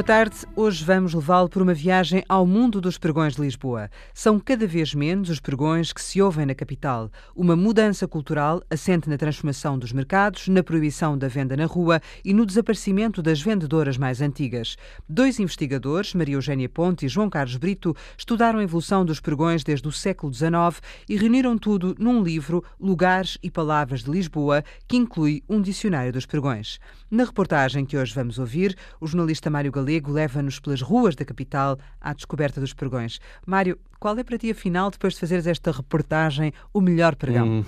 Boa 0.00 0.06
tarde. 0.06 0.46
Hoje 0.56 0.82
vamos 0.82 1.12
levá-lo 1.12 1.50
por 1.50 1.60
uma 1.60 1.74
viagem 1.74 2.24
ao 2.26 2.46
mundo 2.46 2.80
dos 2.80 2.96
pregões 2.96 3.34
de 3.34 3.42
Lisboa. 3.42 3.90
São 4.14 4.40
cada 4.40 4.66
vez 4.66 4.94
menos 4.94 5.28
os 5.28 5.40
pregões 5.40 5.92
que 5.92 6.00
se 6.00 6.22
ouvem 6.22 6.46
na 6.46 6.54
capital. 6.54 7.10
Uma 7.36 7.54
mudança 7.54 8.08
cultural 8.08 8.62
assente 8.70 9.10
na 9.10 9.18
transformação 9.18 9.78
dos 9.78 9.92
mercados, 9.92 10.48
na 10.48 10.62
proibição 10.62 11.18
da 11.18 11.28
venda 11.28 11.54
na 11.54 11.66
rua 11.66 12.00
e 12.24 12.32
no 12.32 12.46
desaparecimento 12.46 13.20
das 13.20 13.42
vendedoras 13.42 13.98
mais 13.98 14.22
antigas. 14.22 14.74
Dois 15.06 15.38
investigadores, 15.38 16.14
Maria 16.14 16.36
Eugénia 16.36 16.70
Ponte 16.70 17.04
e 17.04 17.08
João 17.08 17.28
Carlos 17.28 17.58
Brito, 17.58 17.94
estudaram 18.16 18.58
a 18.58 18.62
evolução 18.62 19.04
dos 19.04 19.20
pregões 19.20 19.62
desde 19.62 19.86
o 19.86 19.92
século 19.92 20.32
XIX 20.32 20.80
e 21.10 21.16
reuniram 21.18 21.58
tudo 21.58 21.94
num 21.98 22.22
livro, 22.22 22.64
Lugares 22.80 23.36
e 23.42 23.50
Palavras 23.50 24.04
de 24.04 24.10
Lisboa, 24.10 24.64
que 24.88 24.96
inclui 24.96 25.42
um 25.46 25.60
dicionário 25.60 26.10
dos 26.10 26.24
pregões. 26.24 26.80
Na 27.10 27.24
reportagem 27.24 27.84
que 27.84 27.98
hoje 27.98 28.14
vamos 28.14 28.38
ouvir, 28.38 28.74
o 28.98 29.06
jornalista 29.06 29.50
Mário 29.50 29.70
Galego 29.90 30.12
leva-nos 30.12 30.60
pelas 30.60 30.80
ruas 30.80 31.16
da 31.16 31.24
capital 31.24 31.76
à 32.00 32.12
descoberta 32.12 32.60
dos 32.60 32.72
pregões. 32.72 33.18
Mário, 33.44 33.76
qual 33.98 34.16
é 34.16 34.22
para 34.22 34.38
ti, 34.38 34.50
afinal, 34.50 34.90
depois 34.90 35.14
de 35.14 35.20
fazeres 35.20 35.46
esta 35.46 35.72
reportagem, 35.72 36.52
o 36.72 36.80
melhor 36.80 37.16
pregão? 37.16 37.46
Hum, 37.46 37.64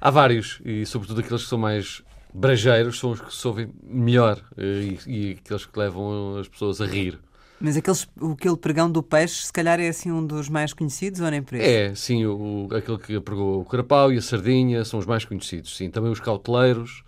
há 0.00 0.10
vários, 0.10 0.60
e 0.64 0.86
sobretudo 0.86 1.20
aqueles 1.20 1.42
que 1.42 1.48
são 1.48 1.58
mais 1.58 2.02
brajeiros 2.32 2.98
são 2.98 3.10
os 3.10 3.20
que 3.20 3.34
se 3.34 3.46
ouvem 3.46 3.70
melhor 3.82 4.40
eh, 4.56 4.96
e, 5.06 5.30
e 5.30 5.30
aqueles 5.32 5.66
que 5.66 5.78
levam 5.78 6.38
as 6.38 6.48
pessoas 6.48 6.80
a 6.80 6.86
rir. 6.86 7.18
Mas 7.60 7.76
aqueles, 7.76 8.08
aquele 8.32 8.56
pregão 8.56 8.90
do 8.90 9.02
peixe, 9.02 9.46
se 9.46 9.52
calhar 9.52 9.80
é 9.80 9.88
assim 9.88 10.12
um 10.12 10.24
dos 10.24 10.48
mais 10.48 10.72
conhecidos 10.72 11.20
ou 11.20 11.30
nem 11.30 11.42
por 11.42 11.56
isso? 11.56 11.66
É, 11.66 11.94
sim, 11.94 12.24
o, 12.24 12.68
aquele 12.70 12.98
que 12.98 13.20
pregou 13.20 13.60
o 13.60 13.64
carapau 13.64 14.12
e 14.12 14.16
a 14.16 14.22
sardinha 14.22 14.84
são 14.84 14.98
os 14.98 15.06
mais 15.06 15.24
conhecidos, 15.24 15.76
sim. 15.76 15.90
Também 15.90 16.10
os 16.10 16.20
cauteleiros, 16.20 17.02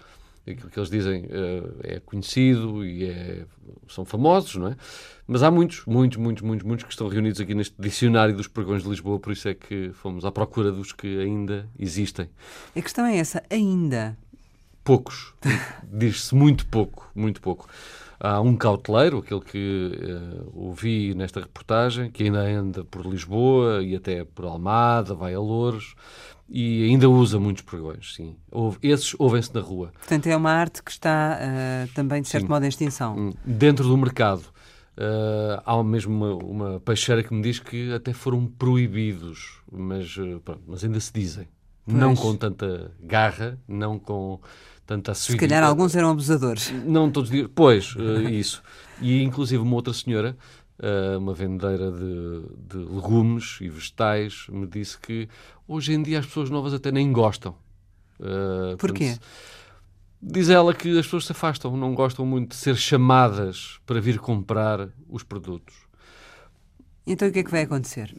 aquilo 0.46 0.70
que 0.70 0.78
eles 0.78 0.90
dizem 0.90 1.24
uh, 1.24 1.80
é 1.82 2.00
conhecido 2.00 2.84
e 2.84 3.04
é, 3.04 3.44
são 3.88 4.04
famosos, 4.04 4.56
não 4.56 4.68
é? 4.68 4.76
Mas 5.26 5.42
há 5.42 5.50
muitos, 5.50 5.84
muitos, 5.86 6.18
muitos, 6.18 6.42
muitos, 6.42 6.66
muitos 6.66 6.84
que 6.84 6.92
estão 6.92 7.08
reunidos 7.08 7.40
aqui 7.40 7.54
neste 7.54 7.74
dicionário 7.78 8.36
dos 8.36 8.48
pregões 8.48 8.82
de 8.82 8.88
Lisboa, 8.88 9.18
por 9.18 9.32
isso 9.32 9.48
é 9.48 9.54
que 9.54 9.90
fomos 9.94 10.24
à 10.24 10.32
procura 10.32 10.72
dos 10.72 10.92
que 10.92 11.20
ainda 11.20 11.68
existem. 11.78 12.28
A 12.74 12.82
questão 12.82 13.06
é 13.06 13.16
essa, 13.16 13.42
ainda? 13.48 14.16
Poucos. 14.82 15.34
Diz-se 15.84 16.34
muito 16.34 16.66
pouco, 16.66 17.10
muito 17.14 17.40
pouco. 17.40 17.68
Há 18.22 18.38
um 18.38 18.54
cauteleiro, 18.54 19.18
aquele 19.18 19.40
que 19.40 19.92
uh, 20.04 20.52
ouvi 20.54 21.14
nesta 21.14 21.40
reportagem, 21.40 22.10
que 22.10 22.24
ainda 22.24 22.40
anda 22.40 22.84
por 22.84 23.06
Lisboa 23.06 23.82
e 23.82 23.96
até 23.96 24.24
por 24.24 24.44
Almada, 24.44 25.14
vai 25.14 25.32
a 25.32 25.40
Louros 25.40 25.94
e 26.46 26.84
ainda 26.84 27.08
usa 27.08 27.40
muitos 27.40 27.62
pregões, 27.62 28.14
sim. 28.14 28.36
Esses 28.82 29.14
ouvem-se 29.18 29.54
na 29.54 29.62
rua. 29.62 29.90
Portanto, 29.98 30.26
é 30.26 30.36
uma 30.36 30.50
arte 30.50 30.82
que 30.82 30.90
está 30.90 31.38
uh, 31.40 31.94
também, 31.94 32.20
de 32.20 32.28
certo 32.28 32.44
sim. 32.44 32.50
modo, 32.50 32.64
em 32.66 32.68
extinção. 32.68 33.16
Hum, 33.16 33.32
dentro 33.42 33.88
do 33.88 33.96
mercado. 33.96 34.44
Uh, 34.98 35.62
há 35.64 35.82
mesmo 35.82 36.12
uma, 36.12 36.34
uma, 36.44 36.80
peixeira 36.80 37.22
que 37.22 37.32
me 37.32 37.40
diz 37.40 37.58
que 37.58 37.90
até 37.94 38.12
foram 38.12 38.46
proibidos, 38.46 39.62
mas, 39.72 40.14
pronto, 40.44 40.60
mas 40.66 40.84
ainda 40.84 41.00
se 41.00 41.10
dizem. 41.10 41.48
Pois. 41.86 41.96
Não 41.96 42.14
com 42.14 42.36
tanta 42.36 42.92
garra, 43.00 43.58
não 43.66 43.98
com 43.98 44.38
tanta 44.90 45.14
Se 45.14 45.36
calhar 45.36 45.62
alguns 45.62 45.94
eram 45.94 46.10
abusadores. 46.10 46.72
Não 46.84 47.10
todos 47.10 47.30
dias. 47.30 47.48
Pois, 47.54 47.94
isso. 48.28 48.60
E 49.00 49.22
inclusive 49.22 49.62
uma 49.62 49.76
outra 49.76 49.92
senhora 49.94 50.36
uh, 50.80 51.18
uma 51.18 51.32
vendeira 51.32 51.92
de, 51.92 52.42
de, 52.68 52.76
legumes 52.76 53.58
e 53.60 53.68
vegetais, 53.68 54.46
me 54.48 54.66
disse 54.66 54.98
que 54.98 55.28
hoje 55.68 55.92
em 55.92 56.02
dia 56.02 56.18
as 56.18 56.26
pessoas 56.26 56.50
novas 56.50 56.74
até 56.74 56.90
nem 56.90 57.12
gostam. 57.12 57.54
Uh, 58.18 58.76
Porquê? 58.78 59.10
Portanto, 59.10 59.26
diz 60.20 60.48
ela 60.48 60.74
que 60.74 60.98
as 60.98 61.06
pessoas 61.06 61.26
se 61.26 61.32
afastam, 61.32 61.76
não 61.76 61.94
gostam 61.94 62.26
muito 62.26 62.50
de 62.50 62.56
ser 62.56 62.76
chamadas 62.76 63.78
para 63.86 64.00
vir 64.00 64.18
comprar 64.18 64.88
os 65.08 65.22
produtos. 65.22 65.74
Então 67.06 67.28
o 67.28 67.32
que 67.32 67.38
é 67.38 67.44
que 67.44 67.50
vai 67.50 67.62
acontecer? 67.62 68.14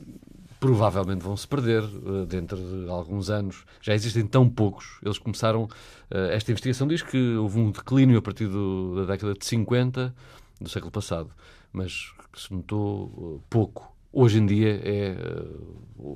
Provavelmente 0.61 1.23
vão 1.23 1.35
se 1.35 1.47
perder 1.47 1.83
uh, 1.83 2.25
dentro 2.25 2.55
de 2.55 2.87
alguns 2.87 3.31
anos. 3.31 3.65
Já 3.81 3.95
existem 3.95 4.25
tão 4.27 4.47
poucos. 4.47 4.99
Eles 5.03 5.17
começaram. 5.17 5.63
Uh, 5.63 6.29
esta 6.31 6.51
investigação 6.51 6.87
diz 6.87 7.01
que 7.01 7.35
houve 7.35 7.59
um 7.59 7.71
declínio 7.71 8.19
a 8.19 8.21
partir 8.21 8.47
do, 8.47 8.95
da 8.97 9.11
década 9.13 9.33
de 9.33 9.43
50 9.43 10.13
do 10.61 10.69
século 10.69 10.91
passado 10.91 11.31
mas 11.73 12.13
que 12.31 12.39
se 12.39 12.53
notou 12.53 13.05
uh, 13.05 13.43
pouco. 13.49 13.91
Hoje 14.13 14.39
em 14.39 14.45
dia 14.45 14.81
é, 14.83 15.15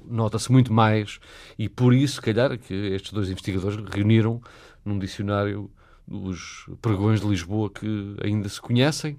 nota-se 0.05 0.51
muito 0.51 0.73
mais 0.73 1.17
e 1.57 1.69
por 1.69 1.94
isso, 1.94 2.16
se 2.16 2.22
calhar, 2.22 2.57
que 2.57 2.73
estes 2.73 3.13
dois 3.13 3.29
investigadores 3.29 3.78
reuniram 3.89 4.41
num 4.84 5.00
dicionário 5.00 5.72
os 6.05 6.66
pregões 6.81 7.22
de 7.22 7.28
Lisboa 7.28 7.69
que 7.69 8.17
ainda 8.22 8.50
se 8.50 8.59
conhecem 8.59 9.17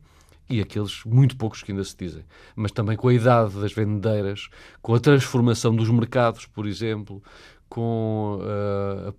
e 0.49 0.61
aqueles 0.61 1.05
muito 1.05 1.37
poucos 1.37 1.63
que 1.63 1.73
ainda 1.73 1.85
se 1.85 1.97
dizem. 1.97 2.25
Mas 2.55 2.71
também 2.73 2.97
com 2.97 3.09
a 3.09 3.15
idade 3.15 3.61
das 3.61 3.73
vendedeiras, 3.73 4.49
com 4.81 4.95
a 4.95 5.01
transformação 5.01 5.75
dos 5.75 5.91
mercados, 5.91 6.47
por 6.47 6.67
exemplo, 6.67 7.23
com 7.69 8.39
uh, 8.41 9.15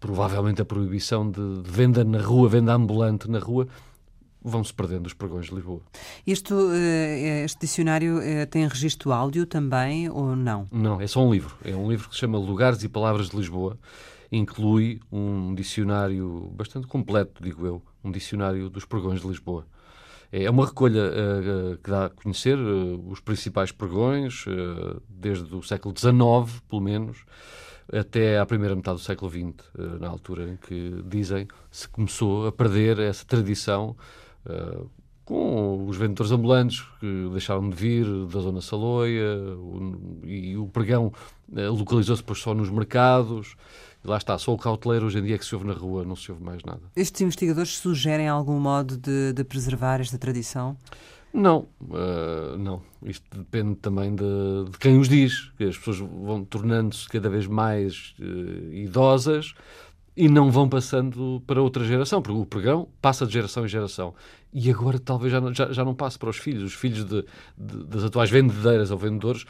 provavelmente 0.00 0.60
a 0.60 0.64
proibição 0.64 1.30
de, 1.30 1.62
de, 1.62 1.70
venda 1.70 2.04
na 2.04 2.20
rua, 2.20 2.48
venda 2.48 2.74
ambulante 2.74 3.30
na 3.30 3.38
rua, 3.38 3.68
vão-se 4.42 4.72
perdendo 4.72 5.06
os 5.06 5.12
pregões 5.12 5.46
de 5.46 5.54
Lisboa. 5.54 5.80
Este, 6.26 6.52
eh, 6.54 7.42
este 7.44 7.60
dicionário 7.60 8.20
eh, 8.20 8.46
tem 8.46 8.66
registro 8.68 9.12
áudio 9.12 9.44
também 9.44 10.08
ou 10.08 10.36
não? 10.36 10.66
Não, 10.70 11.00
é 11.00 11.06
só 11.06 11.24
um 11.24 11.32
livro. 11.32 11.56
É 11.64 11.74
um 11.74 11.90
livro 11.90 12.08
que 12.08 12.14
se 12.14 12.20
chama 12.20 12.38
Lugares 12.38 12.82
e 12.84 12.88
Palavras 12.88 13.30
de 13.30 13.36
Lisboa. 13.36 13.76
Inclui 14.30 15.00
um 15.10 15.54
dicionário 15.54 16.52
bastante 16.54 16.86
completo, 16.86 17.42
digo 17.42 17.66
eu, 17.66 17.82
um 18.04 18.10
dicionário 18.12 18.70
dos 18.70 18.84
pregões 18.84 19.20
de 19.20 19.26
Lisboa. 19.26 19.66
É 20.32 20.50
uma 20.50 20.66
recolha 20.66 21.02
uh, 21.02 21.76
que 21.78 21.90
dá 21.90 22.06
a 22.06 22.10
conhecer 22.10 22.58
uh, 22.58 23.08
os 23.08 23.20
principais 23.20 23.70
pregões, 23.70 24.44
uh, 24.46 25.00
desde 25.08 25.54
o 25.54 25.62
século 25.62 25.94
XIX, 25.96 26.60
pelo 26.68 26.82
menos, 26.82 27.24
até 27.92 28.38
à 28.38 28.44
primeira 28.46 28.74
metade 28.74 28.98
do 28.98 29.02
século 29.02 29.30
XX, 29.30 29.64
na 30.00 30.08
altura 30.08 30.50
em 30.50 30.56
que, 30.56 31.02
dizem, 31.06 31.46
se 31.70 31.88
começou 31.88 32.48
a 32.48 32.52
perder 32.52 32.98
essa 32.98 33.24
tradição 33.24 33.96
com 35.24 35.86
os 35.86 35.96
vendedores 35.96 36.32
ambulantes 36.32 36.84
que 36.98 37.28
deixaram 37.30 37.70
de 37.70 37.76
vir 37.76 38.04
da 38.26 38.40
zona 38.40 38.60
Saloia 38.60 39.38
o, 39.56 40.20
e 40.24 40.56
o 40.56 40.66
pregão 40.66 41.12
localizou-se 41.48 42.24
só 42.34 42.54
nos 42.54 42.70
mercados. 42.70 43.54
E 44.06 44.08
lá 44.08 44.18
está, 44.18 44.38
só 44.38 44.54
o 44.54 44.56
cauteleiro 44.56 45.06
hoje 45.06 45.18
em 45.18 45.24
dia 45.24 45.34
é 45.34 45.38
que 45.38 45.44
se 45.44 45.52
ouve 45.52 45.66
na 45.66 45.72
rua, 45.72 46.04
não 46.04 46.14
se 46.14 46.30
ouve 46.30 46.40
mais 46.40 46.62
nada. 46.62 46.80
Estes 46.94 47.22
investigadores 47.22 47.76
sugerem 47.76 48.28
algum 48.28 48.60
modo 48.60 48.96
de, 48.96 49.32
de 49.32 49.42
preservar 49.42 50.00
esta 50.00 50.16
tradição? 50.16 50.76
Não, 51.34 51.66
uh, 51.82 52.56
não. 52.56 52.80
Isto 53.02 53.24
depende 53.36 53.74
também 53.74 54.14
de, 54.14 54.24
de, 54.70 54.78
quem 54.78 54.96
os 54.96 55.08
diz. 55.08 55.50
As 55.58 55.76
pessoas 55.76 55.98
vão 55.98 56.44
tornando-se 56.44 57.08
cada 57.08 57.28
vez 57.28 57.48
mais 57.48 58.14
uh, 58.20 58.72
idosas 58.72 59.54
e 60.16 60.28
não 60.28 60.52
vão 60.52 60.68
passando 60.68 61.42
para 61.44 61.60
outra 61.60 61.84
geração, 61.84 62.22
porque 62.22 62.40
o 62.40 62.46
pregão 62.46 62.88
passa 63.02 63.26
de 63.26 63.32
geração 63.32 63.64
em 63.64 63.68
geração. 63.68 64.14
E 64.54 64.70
agora 64.70 65.00
talvez 65.00 65.32
já, 65.32 65.40
já, 65.52 65.72
já 65.72 65.84
não 65.84 65.96
passe 65.96 66.16
para 66.16 66.30
os 66.30 66.36
filhos. 66.36 66.62
Os 66.62 66.74
filhos 66.74 67.04
de, 67.04 67.24
de, 67.58 67.84
das 67.86 68.04
atuais 68.04 68.30
vendedeiras 68.30 68.92
ou 68.92 68.98
vendedores 68.98 69.44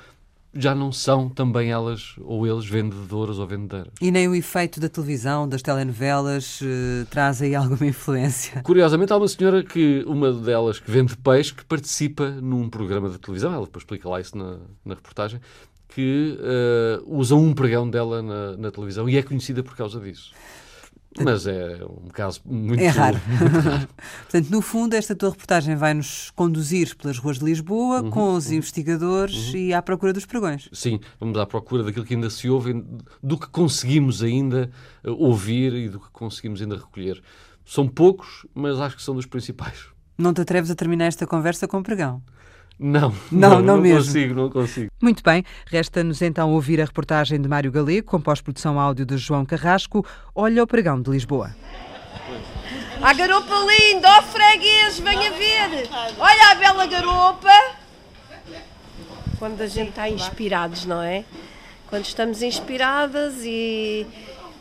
já 0.59 0.75
não 0.75 0.93
são 0.93 1.29
também 1.29 1.71
elas 1.71 2.15
ou 2.21 2.47
eles 2.47 2.67
vendedoras 2.67 3.39
ou 3.39 3.47
vendedeiras. 3.47 3.93
E 4.01 4.11
nem 4.11 4.29
o 4.29 4.35
efeito 4.35 4.81
da 4.81 4.89
televisão, 4.89 5.49
das 5.49 5.63
telenovelas, 5.63 6.61
uh, 6.61 7.07
traz 7.11 7.43
aí 7.43 7.55
alguma 7.55 7.87
influência? 7.87 8.63
Curiosamente, 8.63 9.13
há 9.13 9.17
uma 9.17 9.29
senhora 9.29 9.63
que, 9.63 10.05
uma 10.07 10.33
delas 10.33 10.79
que 10.79 10.91
vende 10.91 11.17
peixe, 11.17 11.55
que 11.55 11.65
participa 11.65 12.31
num 12.31 12.69
programa 12.69 13.09
de 13.09 13.19
televisão, 13.19 13.53
ela 13.53 13.65
depois 13.65 13.83
explica 13.83 14.09
lá 14.09 14.21
isso 14.21 14.37
na, 14.37 14.59
na 14.85 14.95
reportagem, 14.95 15.41
que 15.89 16.39
uh, 16.39 17.19
usa 17.19 17.35
um 17.35 17.55
pregão 17.55 17.89
dela 17.89 18.23
na, 18.23 18.57
na, 18.57 18.71
televisão 18.71 19.09
e 19.09 19.17
é 19.17 19.23
conhecida 19.23 19.63
por 19.63 19.77
causa 19.77 19.99
disso. 20.01 20.33
Mas 21.25 21.47
é 21.47 21.81
um 21.85 22.09
caso 22.09 22.41
muito, 22.45 22.83
é 22.83 22.89
raro. 22.89 23.19
Muito 23.27 23.59
raro. 23.61 23.89
Portanto, 24.23 24.51
no 24.51 24.61
fundo, 24.61 24.95
esta 24.95 25.15
tua 25.15 25.31
reportagem 25.31 25.77
vai-nos 25.77 26.31
conduzir 26.31 26.95
pelas 26.97 27.19
ruas 27.19 27.39
de 27.39 27.45
Lisboa 27.45 28.03
uhum, 28.03 28.11
com 28.11 28.35
os 28.35 28.47
uhum, 28.49 28.55
investigadores 28.55 29.53
uhum. 29.53 29.57
e 29.57 29.75
à 29.75 29.81
procura 29.81 30.13
dos 30.13 30.27
pregões. 30.27 30.69
Sim, 30.73 31.01
vamos 31.19 31.39
à 31.39 31.47
procura 31.47 31.83
daquilo 31.83 32.05
que 32.05 32.15
ainda 32.15 32.31
se 32.31 32.49
ouve, 32.49 32.85
do 33.23 33.39
que 33.39 33.49
conseguimos 33.49 34.23
ainda 34.23 34.71
eh, 35.05 35.11
ouvir 35.11 35.73
e 35.75 35.89
do 35.89 36.01
que 36.01 36.11
conseguimos 36.11 36.61
ainda 36.61 36.77
recolher. 36.77 37.23
São 37.65 37.89
poucos, 37.89 38.47
mas 38.55 38.79
acho 38.79 38.97
que 38.97 39.03
são 39.03 39.15
dos 39.15 39.27
principais. 39.27 39.87
Não 40.19 40.33
te 40.33 40.41
atreves 40.41 40.71
a 40.71 40.75
terminar 40.75 41.07
esta 41.07 41.27
conversa 41.27 41.67
com 41.69 41.83
pregão? 41.83 42.23
Não, 42.79 43.11
não, 43.33 43.51
não, 43.51 43.63
não, 43.63 43.77
mesmo. 43.79 44.05
consigo, 44.05 44.35
não 44.35 44.51
consigo. 44.51 44.91
Muito 45.01 45.23
bem, 45.23 45.43
resta-nos 45.67 46.21
então 46.21 46.53
ouvir 46.53 46.79
a 46.81 46.85
reportagem 46.85 47.41
de 47.41 47.49
Mário 47.49 47.73
Galego, 47.73 48.07
com 48.07 48.21
pós-produção 48.21 48.79
áudio 48.79 49.07
de 49.07 49.17
João 49.17 49.47
Carrasco, 49.47 50.05
Olha 50.35 50.63
o 50.63 50.67
Pregão 50.67 51.01
de 51.01 51.11
Lisboa. 51.11 51.57
A 53.01 53.13
garopa 53.15 53.55
linda, 53.55 54.09
ó 54.09 54.19
oh, 54.19 54.23
freguês, 54.25 54.99
venha 54.99 55.31
ver. 55.33 55.89
Olha 56.19 56.51
a 56.51 56.55
bela 56.55 56.87
garopa. 56.87 57.51
Quando 59.39 59.63
a 59.63 59.67
gente 59.67 59.91
está 59.91 60.09
inspirados, 60.09 60.85
não 60.85 61.03
é? 61.03 61.25
Quando 61.89 62.05
estamos 62.05 62.43
inspiradas 62.43 63.35
e... 63.43 64.07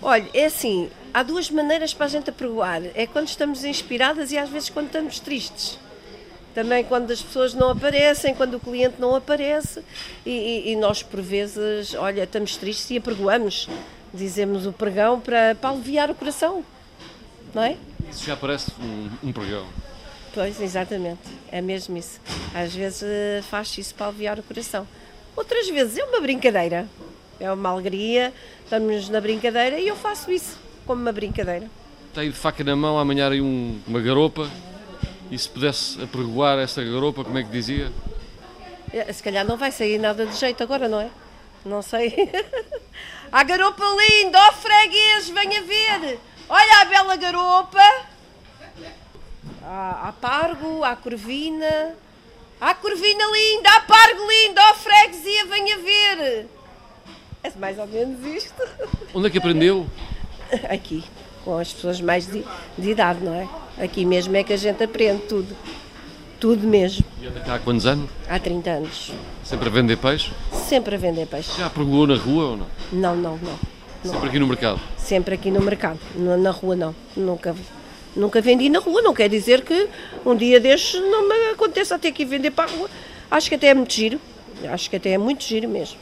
Olha, 0.01 0.29
é 0.33 0.45
assim, 0.45 0.89
há 1.13 1.23
duas 1.23 1.49
maneiras 1.49 1.93
para 1.93 2.05
a 2.05 2.09
gente 2.09 2.29
apregoar. 2.29 2.81
É 2.93 3.05
quando 3.07 3.27
estamos 3.27 3.65
inspiradas 3.65 4.31
e 4.31 4.37
às 4.37 4.49
vezes 4.49 4.69
quando 4.69 4.87
estamos 4.87 5.19
tristes 5.19 5.79
também 6.55 6.85
quando 6.85 7.11
as 7.11 7.21
pessoas 7.21 7.53
não 7.53 7.71
aparecem, 7.71 8.33
quando 8.33 8.55
o 8.55 8.59
cliente 8.61 8.95
não 8.97 9.13
aparece 9.13 9.83
e, 10.25 10.71
e, 10.71 10.75
nós 10.77 11.03
por 11.03 11.21
vezes, 11.21 11.93
olha, 11.93 12.23
estamos 12.23 12.55
tristes 12.55 12.89
e 12.91 12.97
apregoamos, 12.97 13.67
dizemos 14.13 14.65
o 14.65 14.71
pregão 14.71 15.19
para, 15.19 15.53
para 15.53 15.71
aliviar 15.71 16.09
o 16.09 16.15
coração, 16.15 16.63
não 17.53 17.61
é? 17.61 17.75
Isso 18.09 18.25
já 18.25 18.37
parece 18.37 18.71
um, 18.81 19.09
um 19.21 19.33
pregão. 19.33 19.65
Pois, 20.33 20.61
exatamente, 20.61 21.21
é 21.51 21.61
mesmo 21.61 21.97
isso. 21.97 22.21
Às 22.53 22.73
vezes 22.73 23.03
eh, 23.03 23.41
faz 23.49 23.77
isso 23.77 23.93
para 23.93 24.07
aliviar 24.07 24.39
o 24.39 24.43
coração. 24.43 24.87
Outras 25.35 25.69
vezes 25.69 25.97
é 25.97 26.03
uma 26.05 26.21
brincadeira, 26.21 26.87
é 27.37 27.51
uma 27.51 27.69
alegria, 27.69 28.33
estamos 28.63 29.09
na 29.09 29.19
brincadeira 29.19 29.77
e 29.77 29.87
eu 29.89 29.95
faço 29.95 30.31
isso 30.31 30.57
como 30.85 31.01
uma 31.01 31.11
brincadeira. 31.11 31.69
Tem 32.13 32.29
de 32.29 32.35
faca 32.35 32.63
na 32.63 32.75
mão 32.77 32.97
amanhar 32.97 33.33
aí 33.33 33.41
um, 33.41 33.77
uma 33.85 33.99
garopa 33.99 34.49
e 35.31 35.37
se 35.37 35.49
pudesse 35.49 36.01
apregoar 36.01 36.59
essa 36.59 36.83
garopa, 36.83 37.23
como 37.23 37.37
é 37.37 37.43
que 37.43 37.49
dizia? 37.49 37.91
É, 38.93 39.11
se 39.11 39.21
calhar 39.21 39.45
não 39.45 39.57
vai 39.57 39.71
sair 39.71 39.97
nada 39.97 40.25
de 40.25 40.35
jeito 40.35 40.61
agora, 40.63 40.87
não 40.87 41.01
é? 41.01 41.09
Não 41.65 41.81
sei. 41.81 42.13
a 43.31 43.43
garopa 43.43 43.83
linda, 43.83 44.39
ó 44.39 44.49
oh, 44.49 44.53
freguês, 44.53 45.29
venha 45.29 45.61
ver! 45.63 46.19
Olha 46.47 46.81
a 46.81 46.85
bela 46.85 47.15
garopa! 47.15 48.05
Há, 49.63 50.09
há 50.09 50.13
pargo, 50.13 50.83
há 50.83 50.95
corvina. 50.95 51.95
Há 52.61 52.73
corvina 52.75 53.25
linda, 53.31 53.69
há 53.69 53.79
pargo 53.81 54.21
lindo, 54.27 54.61
ó 54.61 54.71
oh, 54.71 54.75
freguesia, 54.75 55.45
venha 55.47 55.77
ver! 55.79 56.47
É 57.43 57.51
mais 57.57 57.77
ou 57.77 57.87
menos 57.87 58.25
isto. 58.25 58.63
Onde 59.13 59.27
é 59.27 59.29
que 59.29 59.37
aprendeu? 59.37 59.87
Aqui, 60.69 61.03
com 61.45 61.57
as 61.59 61.71
pessoas 61.71 62.01
mais 62.01 62.25
de, 62.25 62.43
de 62.75 62.89
idade, 62.89 63.23
não 63.23 63.33
é? 63.35 63.47
Aqui 63.81 64.03
mesmo 64.03 64.35
é 64.35 64.43
que 64.43 64.51
a 64.51 64.57
gente 64.57 64.83
aprende 64.83 65.21
tudo. 65.29 65.55
Tudo 66.39 66.67
mesmo. 66.67 67.05
E 67.21 67.27
anda 67.27 67.39
cá 67.39 67.55
há 67.55 67.59
quantos 67.59 67.85
anos? 67.85 68.09
Há 68.27 68.39
30 68.39 68.69
anos. 68.69 69.13
Sempre 69.43 69.69
a 69.69 69.71
vender 69.71 69.97
peixe? 69.97 70.31
Sempre 70.51 70.95
a 70.95 70.97
vender 70.97 71.27
peixe. 71.27 71.51
Já 71.57 71.69
pregou 71.69 72.05
na 72.07 72.15
rua 72.15 72.45
ou 72.45 72.57
não? 72.57 72.67
Não, 72.91 73.15
não, 73.15 73.37
não. 73.37 73.59
não. 74.03 74.13
Sempre 74.13 74.29
aqui 74.29 74.39
no 74.39 74.47
mercado? 74.47 74.79
Sempre 74.97 75.35
aqui 75.35 75.51
no 75.51 75.61
mercado. 75.61 75.99
Na 76.15 76.51
rua 76.51 76.75
não. 76.75 76.95
Nunca, 77.15 77.55
nunca 78.15 78.41
vendi 78.41 78.67
na 78.69 78.79
rua. 78.79 79.01
Não 79.01 79.13
quer 79.13 79.29
dizer 79.29 79.61
que 79.61 79.87
um 80.25 80.35
dia 80.35 80.59
destes 80.59 80.99
não 80.99 81.29
me 81.29 81.51
aconteça 81.51 81.97
ter 81.97 82.11
que 82.11 82.25
vender 82.25 82.51
para 82.51 82.69
a 82.69 82.73
rua. 82.73 82.89
Acho 83.31 83.49
que 83.49 83.55
até 83.55 83.67
é 83.67 83.73
muito 83.73 83.93
giro. 83.93 84.19
Acho 84.67 84.89
que 84.89 84.95
até 84.95 85.11
é 85.11 85.17
muito 85.17 85.43
giro 85.43 85.69
mesmo. 85.69 85.97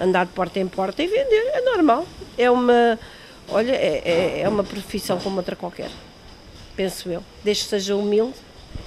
Andar 0.00 0.26
de 0.26 0.32
porta 0.32 0.60
em 0.60 0.68
porta 0.68 1.02
e 1.02 1.06
vender. 1.06 1.50
É 1.54 1.60
normal. 1.62 2.06
É 2.38 2.50
uma 2.50 2.98
Olha, 3.48 3.72
é, 3.72 4.02
é, 4.04 4.40
é 4.40 4.48
uma 4.48 4.64
profissão 4.64 5.18
como 5.18 5.36
outra 5.36 5.54
qualquer, 5.54 5.90
penso 6.76 7.08
eu, 7.08 7.22
desde 7.44 7.64
que 7.64 7.70
seja 7.70 7.96
humilde. 7.96 8.34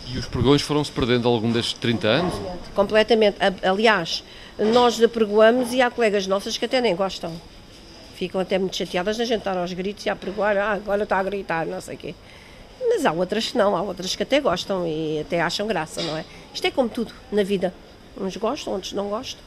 E 0.08 0.18
os 0.18 0.26
pregões 0.26 0.62
foram-se 0.62 0.92
perdendo 0.92 1.28
ao 1.28 1.36
longo 1.36 1.52
destes 1.52 1.74
30 1.74 2.08
anos? 2.08 2.34
Completamente. 2.74 3.38
Aliás, 3.64 4.24
nós 4.58 5.02
apregoamos 5.02 5.74
e 5.74 5.82
há 5.82 5.90
colegas 5.92 6.28
nossas 6.28 6.58
que 6.58 6.66
até 6.66 6.80
nem 6.82 6.96
gostam. 6.96 7.34
Ficam 8.16 8.40
até 8.40 8.58
muito 8.58 8.76
chateadas 8.76 9.18
na 9.18 9.26
gente 9.26 9.40
estar 9.40 9.58
aos 9.58 9.74
gritos 9.74 10.06
e 10.06 10.10
a 10.10 10.16
pregoar, 10.16 10.58
ah, 10.58 10.74
agora 10.74 11.04
está 11.04 11.18
a 11.18 11.24
gritar, 11.24 11.66
não 11.66 11.82
sei 11.82 11.96
o 11.96 11.98
quê. 11.98 12.16
Mas 12.80 13.06
há 13.06 13.12
outras 13.12 13.52
que 13.52 13.58
não, 13.58 13.76
há 13.76 13.82
outras 13.82 14.16
que 14.16 14.24
até 14.24 14.40
gostam 14.40 14.88
e 14.88 15.20
até 15.20 15.42
acham 15.42 15.68
graça, 15.68 16.02
não 16.02 16.18
é? 16.18 16.24
Isto 16.54 16.66
é 16.68 16.72
como 16.72 16.88
tudo 16.88 17.12
na 17.32 17.44
vida. 17.44 17.74
Uns 18.20 18.38
gostam, 18.38 18.74
outros 18.74 18.94
não 18.94 19.10
gostam. 19.10 19.42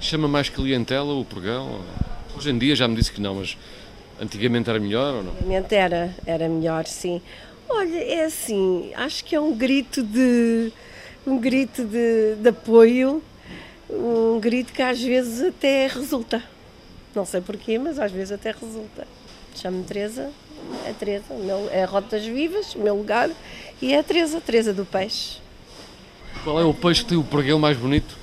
Chama 0.00 0.26
mais 0.26 0.48
clientela 0.48 1.14
o 1.14 1.24
pregão? 1.24 1.80
Hoje 2.36 2.50
em 2.50 2.58
dia 2.58 2.74
já 2.74 2.88
me 2.88 2.96
disse 2.96 3.12
que 3.12 3.20
não, 3.20 3.36
mas 3.36 3.56
Antigamente 4.20 4.68
era 4.68 4.80
melhor 4.80 5.14
ou 5.14 5.22
não? 5.22 5.32
Antigamente 5.32 5.74
era, 5.74 6.14
era 6.26 6.48
melhor, 6.48 6.86
sim. 6.86 7.22
Olha, 7.68 7.98
é 7.98 8.24
assim, 8.24 8.90
acho 8.94 9.24
que 9.24 9.36
é 9.36 9.40
um 9.40 9.54
grito 9.54 10.02
de 10.02 10.72
um 11.26 11.38
grito 11.38 11.84
de, 11.84 12.36
de 12.36 12.48
apoio, 12.48 13.22
um 13.90 14.40
grito 14.40 14.72
que 14.72 14.80
às 14.80 15.00
vezes 15.00 15.42
até 15.42 15.86
resulta. 15.86 16.42
Não 17.14 17.26
sei 17.26 17.40
porquê, 17.40 17.78
mas 17.78 17.98
às 17.98 18.10
vezes 18.10 18.32
até 18.32 18.50
resulta. 18.50 19.06
Chamo-me 19.54 19.84
Teresa, 19.84 20.30
é 20.86 20.92
Teresa, 20.92 21.34
meu, 21.34 21.68
é 21.70 21.84
Rotas 21.84 22.24
Vivas, 22.24 22.74
o 22.74 22.78
meu 22.78 22.96
lugar, 22.96 23.30
e 23.82 23.92
é 23.92 23.98
a 23.98 24.02
Teresa, 24.02 24.40
Teresa 24.40 24.72
do 24.72 24.84
Peixe. 24.84 25.38
Qual 26.44 26.58
é 26.60 26.64
o 26.64 26.72
peixe 26.72 27.02
que 27.02 27.10
tem 27.10 27.18
o 27.18 27.24
pregão 27.24 27.58
mais 27.58 27.76
bonito? 27.76 28.16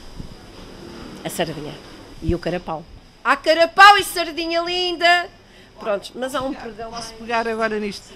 A 1.24 1.30
sardinha 1.30 1.74
e 2.22 2.34
o 2.34 2.40
carapau. 2.40 2.84
Há 3.24 3.36
carapau 3.36 3.98
e 3.98 4.04
sardinha 4.04 4.62
linda! 4.62 5.28
Prontos, 5.80 6.12
mas 6.16 6.34
há 6.34 6.42
um 6.42 6.54
perdão. 6.54 6.92
Posso 6.92 7.14
pegar 7.16 7.48
agora 7.48 7.80
nisto? 7.80 8.14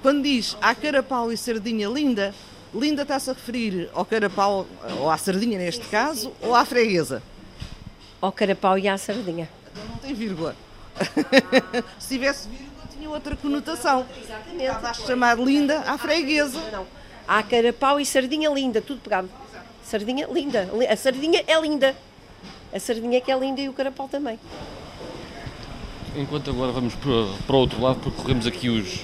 Quando 0.00 0.22
diz 0.22 0.56
há 0.60 0.74
carapau 0.74 1.30
e 1.30 1.36
sardinha 1.36 1.88
linda, 1.88 2.34
linda 2.74 3.02
está-se 3.02 3.30
a 3.30 3.32
referir 3.32 3.88
ao 3.94 4.04
carapau, 4.04 4.66
ou 4.98 5.10
à 5.10 5.16
sardinha 5.16 5.58
neste 5.58 5.86
caso, 5.86 6.32
ou 6.40 6.54
à 6.54 6.64
freguesa? 6.64 7.22
Ao 8.20 8.32
carapau 8.32 8.78
e 8.78 8.88
à 8.88 8.96
sardinha. 8.96 9.48
Então 9.70 9.84
não 9.86 9.96
tem 9.96 10.14
vírgula. 10.14 10.56
Se 11.98 12.08
tivesse 12.08 12.48
vírgula, 12.48 12.86
tinha 12.92 13.10
outra 13.10 13.36
conotação. 13.36 14.06
Exatamente. 14.22 14.64
Estava 14.64 14.90
a 14.90 14.94
chamar 14.94 15.38
linda 15.38 15.80
à 15.80 15.98
freguesa. 15.98 16.58
Não. 16.70 16.86
Há 17.26 17.42
carapau 17.42 18.00
e 18.00 18.06
sardinha 18.06 18.50
linda, 18.50 18.80
tudo 18.80 19.00
pegado. 19.00 19.28
Sardinha 19.84 20.26
linda. 20.26 20.68
A 20.90 20.96
sardinha 20.96 21.44
é 21.46 21.60
linda. 21.60 21.96
A 22.72 22.80
sardinha 22.80 23.20
que 23.20 23.30
é 23.30 23.38
linda 23.38 23.60
e 23.60 23.68
o 23.68 23.72
carapau 23.72 24.08
também. 24.08 24.38
Enquanto 26.14 26.50
agora 26.50 26.70
vamos 26.72 26.94
para, 26.94 27.56
o 27.56 27.58
outro 27.58 27.80
lado, 27.80 28.00
percorremos 28.00 28.46
aqui 28.46 28.68
os 28.68 29.00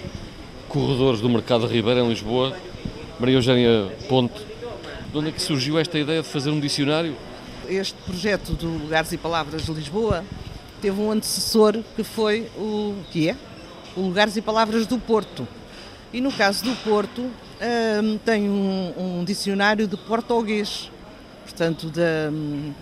corredores 0.68 1.22
do 1.22 1.28
Mercado 1.30 1.66
da 1.66 1.72
Ribeira, 1.72 2.00
em 2.00 2.08
Lisboa. 2.08 2.54
Maria 3.18 3.36
Eugénia 3.36 3.90
Ponte, 4.10 4.38
de 5.10 5.18
onde 5.18 5.30
é 5.30 5.32
que 5.32 5.40
surgiu 5.40 5.78
esta 5.78 5.98
ideia 5.98 6.20
de 6.20 6.28
fazer 6.28 6.50
um 6.50 6.60
dicionário? 6.60 7.16
Este 7.66 7.94
projeto 8.02 8.52
do 8.52 8.66
Lugares 8.66 9.10
e 9.10 9.16
Palavras 9.16 9.64
de 9.64 9.72
Lisboa 9.72 10.22
teve 10.82 11.00
um 11.00 11.10
antecessor 11.10 11.82
que 11.96 12.04
foi 12.04 12.50
o 12.58 12.94
que 13.10 13.30
é? 13.30 13.36
O 13.96 14.02
Lugares 14.02 14.36
e 14.36 14.42
Palavras 14.42 14.86
do 14.86 14.98
Porto. 14.98 15.48
E 16.12 16.20
no 16.20 16.30
caso 16.30 16.62
do 16.62 16.76
Porto, 16.84 17.22
hum, 17.22 18.18
tem 18.22 18.50
um, 18.50 18.92
um, 18.98 19.24
dicionário 19.24 19.88
de 19.88 19.96
português, 19.96 20.90
portanto, 21.42 21.90
hum, 22.30 22.74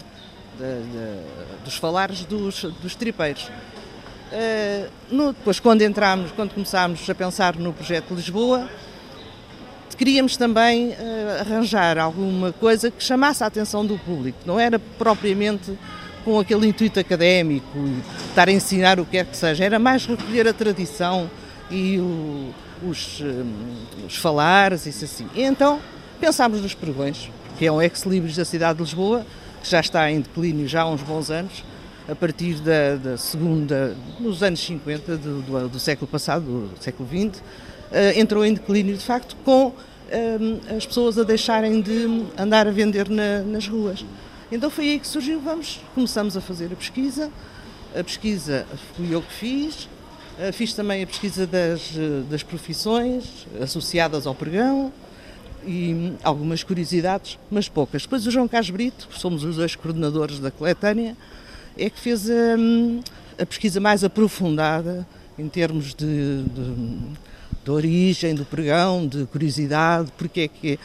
dos 1.65 1.77
falares 1.77 2.25
dos, 2.25 2.65
dos 2.83 2.97
tripeiros. 2.97 3.49
Uh, 4.33 4.90
no, 5.11 5.33
depois, 5.33 5.61
quando 5.61 5.83
entramos, 5.83 6.33
quando 6.33 6.52
começámos 6.52 7.09
a 7.09 7.14
pensar 7.14 7.56
no 7.56 7.73
projeto 7.73 8.14
Lisboa, 8.14 8.68
queríamos 9.97 10.37
também 10.37 10.90
uh, 10.90 11.40
arranjar 11.40 11.99
alguma 11.99 12.52
coisa 12.52 12.90
que 12.90 13.02
chamasse 13.02 13.42
a 13.42 13.47
atenção 13.47 13.87
do 13.87 13.99
público. 13.99 14.38
Não 14.45 14.59
era 14.59 14.78
propriamente 14.78 15.78
com 16.25 16.40
aquele 16.40 16.66
intuito 16.66 16.99
académico, 16.99 17.78
estar 18.28 18.49
a 18.49 18.52
ensinar 18.52 18.99
o 18.99 19.04
que 19.04 19.12
quer 19.12 19.26
que 19.26 19.37
seja, 19.37 19.64
era 19.64 19.78
mais 19.78 20.06
recolher 20.06 20.49
a 20.49 20.52
tradição 20.52 21.30
e 21.71 21.99
o, 22.00 22.52
os, 22.83 23.21
um, 23.21 24.06
os 24.06 24.16
falares, 24.16 24.87
isso 24.87 25.04
assim. 25.04 25.28
E 25.37 25.42
então 25.42 25.80
pensámos 26.21 26.61
nos 26.61 26.75
pregões, 26.75 27.30
que 27.56 27.64
é 27.64 27.71
um 27.71 27.80
ex-libris 27.80 28.35
da 28.35 28.45
cidade 28.45 28.78
de 28.78 28.83
Lisboa, 28.83 29.25
que 29.62 29.71
já 29.71 29.78
está 29.78 30.11
em 30.11 30.21
declínio 30.21 30.66
já 30.66 30.83
há 30.83 30.88
uns 30.88 31.00
bons 31.00 31.30
anos, 31.30 31.62
a 32.09 32.15
partir 32.15 32.55
da, 32.61 32.97
da 32.97 33.17
segunda, 33.17 33.97
nos 34.21 34.43
anos 34.43 34.61
50 34.61 35.17
do, 35.17 35.43
do, 35.43 35.69
do, 35.69 35.81
século 35.81 36.07
passado, 36.07 36.45
do 36.45 36.83
século 36.83 37.09
XX, 37.09 37.41
uh, 37.41 38.19
entrou 38.19 38.45
em 38.45 38.55
declínio 38.55 38.97
de 38.97 39.05
facto 39.05 39.37
com 39.45 39.69
uh, 39.69 39.75
as 40.77 40.87
pessoas 40.87 41.19
a 41.19 41.25
deixarem 41.25 41.81
de 41.81 42.25
andar 42.39 42.69
a 42.69 42.71
vender 42.71 43.09
na, 43.09 43.41
nas 43.41 43.67
ruas. 43.67 44.05
Então 44.53 44.71
foi 44.71 44.91
aí 44.91 45.01
que 45.01 45.07
surgiu, 45.07 45.41
vamos, 45.41 45.81
começamos 45.95 46.37
a 46.37 46.41
fazer 46.41 46.73
a 46.73 46.77
pesquisa, 46.77 47.31
a 47.99 48.05
pesquisa 48.05 48.65
fui 48.95 49.13
eu 49.13 49.21
que 49.21 49.33
fiz, 49.33 49.89
uh, 50.39 50.53
fiz 50.53 50.75
também 50.75 51.03
a 51.03 51.07
pesquisa 51.07 51.45
das, 51.45 51.93
das 52.31 52.43
profissões 52.45 53.49
associadas 53.61 54.27
ao 54.27 54.35
pregão, 54.35 54.93
e 55.69 56.13
algumas 56.23 56.63
curiosidades, 56.63 57.41
mas 57.51 57.69
poucas. 57.69 58.03
Depois 58.03 58.25
o 58.25 58.31
João 58.31 58.47
Carlos 58.47 58.71
Brito, 58.71 59.09
somos 59.11 59.43
os 59.43 59.57
dois 59.57 59.75
coordenadores 59.75 60.39
da 60.39 60.49
coletânea, 60.49 61.17
é 61.76 61.90
que 61.90 61.99
fez 62.00 62.30
a, 62.30 62.56
hum, 62.59 63.00
a 63.38 63.47
pesquisa 63.47 63.80
mais 63.80 64.02
aprofundada 64.02 65.06
em 65.38 65.49
termos 65.49 65.95
de, 65.95 66.42
de, 66.45 66.99
de, 67.64 67.71
origem 67.71 68.35
do 68.35 68.45
pregão, 68.45 69.06
de 69.06 69.26
curiosidade, 69.26 70.11
porque 70.16 70.40
é 70.40 70.49
que 70.49 70.78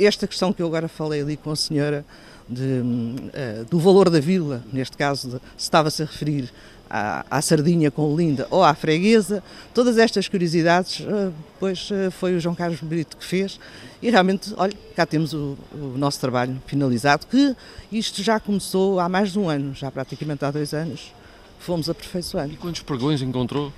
esta 0.00 0.26
questão 0.26 0.52
que 0.52 0.62
eu 0.62 0.66
agora 0.66 0.88
falei 0.88 1.20
ali 1.20 1.36
com 1.36 1.50
a 1.50 1.56
senhora 1.56 2.04
de, 2.48 2.62
uh, 2.62 3.64
do 3.68 3.78
valor 3.80 4.08
da 4.08 4.20
vila, 4.20 4.62
neste 4.72 4.96
caso 4.96 5.40
se 5.56 5.64
estava-se 5.64 6.02
a 6.02 6.06
referir 6.06 6.48
à, 6.88 7.24
à, 7.30 7.42
sardinha 7.42 7.90
com 7.90 8.16
linda 8.16 8.46
ou 8.50 8.62
à 8.62 8.74
freguesa, 8.74 9.42
todas 9.74 9.98
estas 9.98 10.28
curiosidades, 10.28 11.00
uh, 11.00 11.32
depois 11.54 11.90
uh, 11.90 12.10
foi 12.10 12.36
o 12.36 12.40
João 12.40 12.54
Carlos 12.54 12.80
Brito 12.80 13.16
que 13.16 13.24
fez 13.24 13.58
e 14.00 14.10
realmente, 14.10 14.52
olha, 14.56 14.72
cá 14.94 15.04
temos 15.04 15.32
o, 15.32 15.56
o, 15.72 15.94
nosso 15.96 16.20
trabalho 16.20 16.60
finalizado, 16.66 17.26
que 17.26 17.54
isto 17.90 18.22
já 18.22 18.38
começou 18.38 19.00
há 19.00 19.08
mais 19.08 19.32
de 19.32 19.38
um 19.38 19.48
ano, 19.48 19.74
já 19.74 19.90
praticamente 19.90 20.44
há 20.44 20.50
dois 20.50 20.72
anos, 20.72 21.12
fomos 21.58 21.88
aperfeiçoando. 21.88 22.54
E 22.54 22.56
quantos 22.56 22.82
pregões 22.82 23.22
encontrou? 23.22 23.72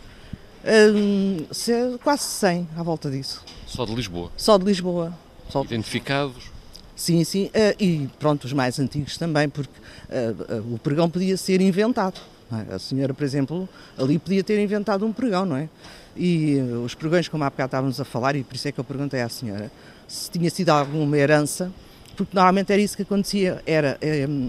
Quase 2.02 2.24
100 2.24 2.68
à 2.76 2.82
volta 2.82 3.10
disso. 3.10 3.42
Só 3.66 3.86
de 3.86 3.94
Lisboa? 3.94 4.30
Só 4.36 4.58
de 4.58 4.64
Lisboa. 4.64 5.12
Só 5.48 5.62
Identificados? 5.62 6.58
Sim, 6.98 7.22
sim, 7.22 7.44
uh, 7.46 7.50
e 7.78 8.08
pronto, 8.18 8.44
os 8.44 8.52
mais 8.52 8.76
antigos 8.80 9.16
também, 9.16 9.48
porque 9.48 9.70
uh, 10.10 10.56
uh, 10.56 10.74
o 10.74 10.78
pregão 10.80 11.08
podia 11.08 11.36
ser 11.36 11.60
inventado. 11.60 12.20
É? 12.50 12.74
A 12.74 12.78
senhora, 12.78 13.12
por 13.12 13.24
exemplo, 13.24 13.68
ali 13.98 14.18
podia 14.18 14.42
ter 14.42 14.62
inventado 14.62 15.04
um 15.04 15.12
pregão, 15.12 15.44
não 15.44 15.56
é? 15.56 15.68
E 16.16 16.58
os 16.84 16.94
pregões, 16.94 17.28
como 17.28 17.44
há 17.44 17.50
bocado 17.50 17.68
estávamos 17.68 18.00
a 18.00 18.04
falar, 18.04 18.34
e 18.36 18.42
por 18.42 18.54
isso 18.54 18.66
é 18.68 18.72
que 18.72 18.80
eu 18.80 18.84
perguntei 18.84 19.20
à 19.20 19.28
senhora 19.28 19.70
se 20.06 20.30
tinha 20.30 20.48
sido 20.48 20.70
alguma 20.70 21.16
herança, 21.18 21.70
porque 22.16 22.34
normalmente 22.34 22.72
era 22.72 22.80
isso 22.80 22.96
que 22.96 23.02
acontecia, 23.02 23.62
era... 23.66 23.98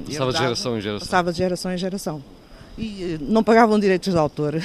passava 0.08 0.32
de 0.32 0.38
geração 0.40 0.78
em 0.78 0.82
geração. 0.82 1.08
Passava 1.08 1.32
de 1.32 1.38
geração 1.38 1.74
em 1.74 1.78
geração. 1.78 2.24
E 2.78 3.18
não 3.22 3.44
pagavam 3.44 3.78
direitos 3.78 4.14
de 4.14 4.18
autor, 4.18 4.56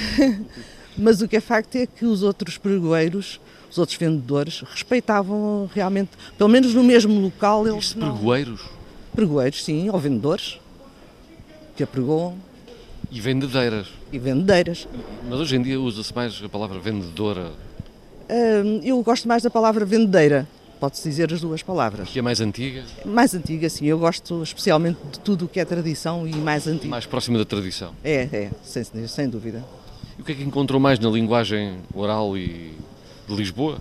mas 0.97 1.21
o 1.21 1.27
que 1.27 1.35
é 1.35 1.41
facto 1.41 1.75
é 1.75 1.85
que 1.85 2.05
os 2.05 2.23
outros 2.23 2.57
pregoeiros 2.57 3.41
os 3.75 3.77
outros 3.77 3.97
vendedores 3.97 4.61
respeitavam 4.61 5.69
realmente, 5.73 6.11
pelo 6.37 6.49
menos 6.49 6.73
no 6.73 6.81
mesmo 6.81 7.19
local. 7.19 7.67
Eles 7.67 7.93
não... 7.93 8.13
pregoeiros? 8.13 8.61
Pregoeiros, 9.13 9.63
sim, 9.65 9.89
ou 9.89 9.99
vendedores 9.99 10.59
que 11.75 11.83
apregoam. 11.83 12.37
E 13.11 13.19
vendedeiras. 13.21 13.87
E 14.11 14.19
vendedeiras. 14.19 14.87
Mas 15.29 15.39
hoje 15.39 15.55
em 15.55 15.61
dia 15.61 15.79
usa-se 15.79 16.13
mais 16.13 16.41
a 16.43 16.49
palavra 16.49 16.79
vendedora? 16.79 17.51
Uh, 18.29 18.81
eu 18.83 19.01
gosto 19.03 19.27
mais 19.27 19.43
da 19.43 19.49
palavra 19.49 19.85
vendedeira. 19.85 20.47
Pode-se 20.79 21.07
dizer 21.07 21.31
as 21.33 21.39
duas 21.39 21.63
palavras. 21.63 22.09
Que 22.09 22.19
é 22.19 22.21
mais 22.21 22.41
antiga? 22.41 22.83
Mais 23.05 23.33
antiga, 23.33 23.69
sim. 23.69 23.85
Eu 23.85 23.97
gosto 23.97 24.43
especialmente 24.43 24.99
de 25.11 25.19
tudo 25.19 25.45
o 25.45 25.47
que 25.47 25.59
é 25.59 25.65
tradição 25.65 26.27
e 26.27 26.35
mais 26.35 26.67
antigo. 26.67 26.89
Mais 26.89 27.05
próximo 27.05 27.37
da 27.37 27.45
tradição? 27.45 27.93
É, 28.03 28.27
é, 28.31 28.51
sem, 28.63 28.83
sem 29.07 29.29
dúvida. 29.29 29.63
E 30.17 30.21
o 30.21 30.25
que 30.25 30.33
é 30.33 30.35
que 30.35 30.43
encontrou 30.43 30.79
mais 30.79 30.99
na 30.99 31.09
linguagem 31.09 31.77
oral 31.93 32.37
e 32.37 32.73
de 33.27 33.35
Lisboa? 33.35 33.79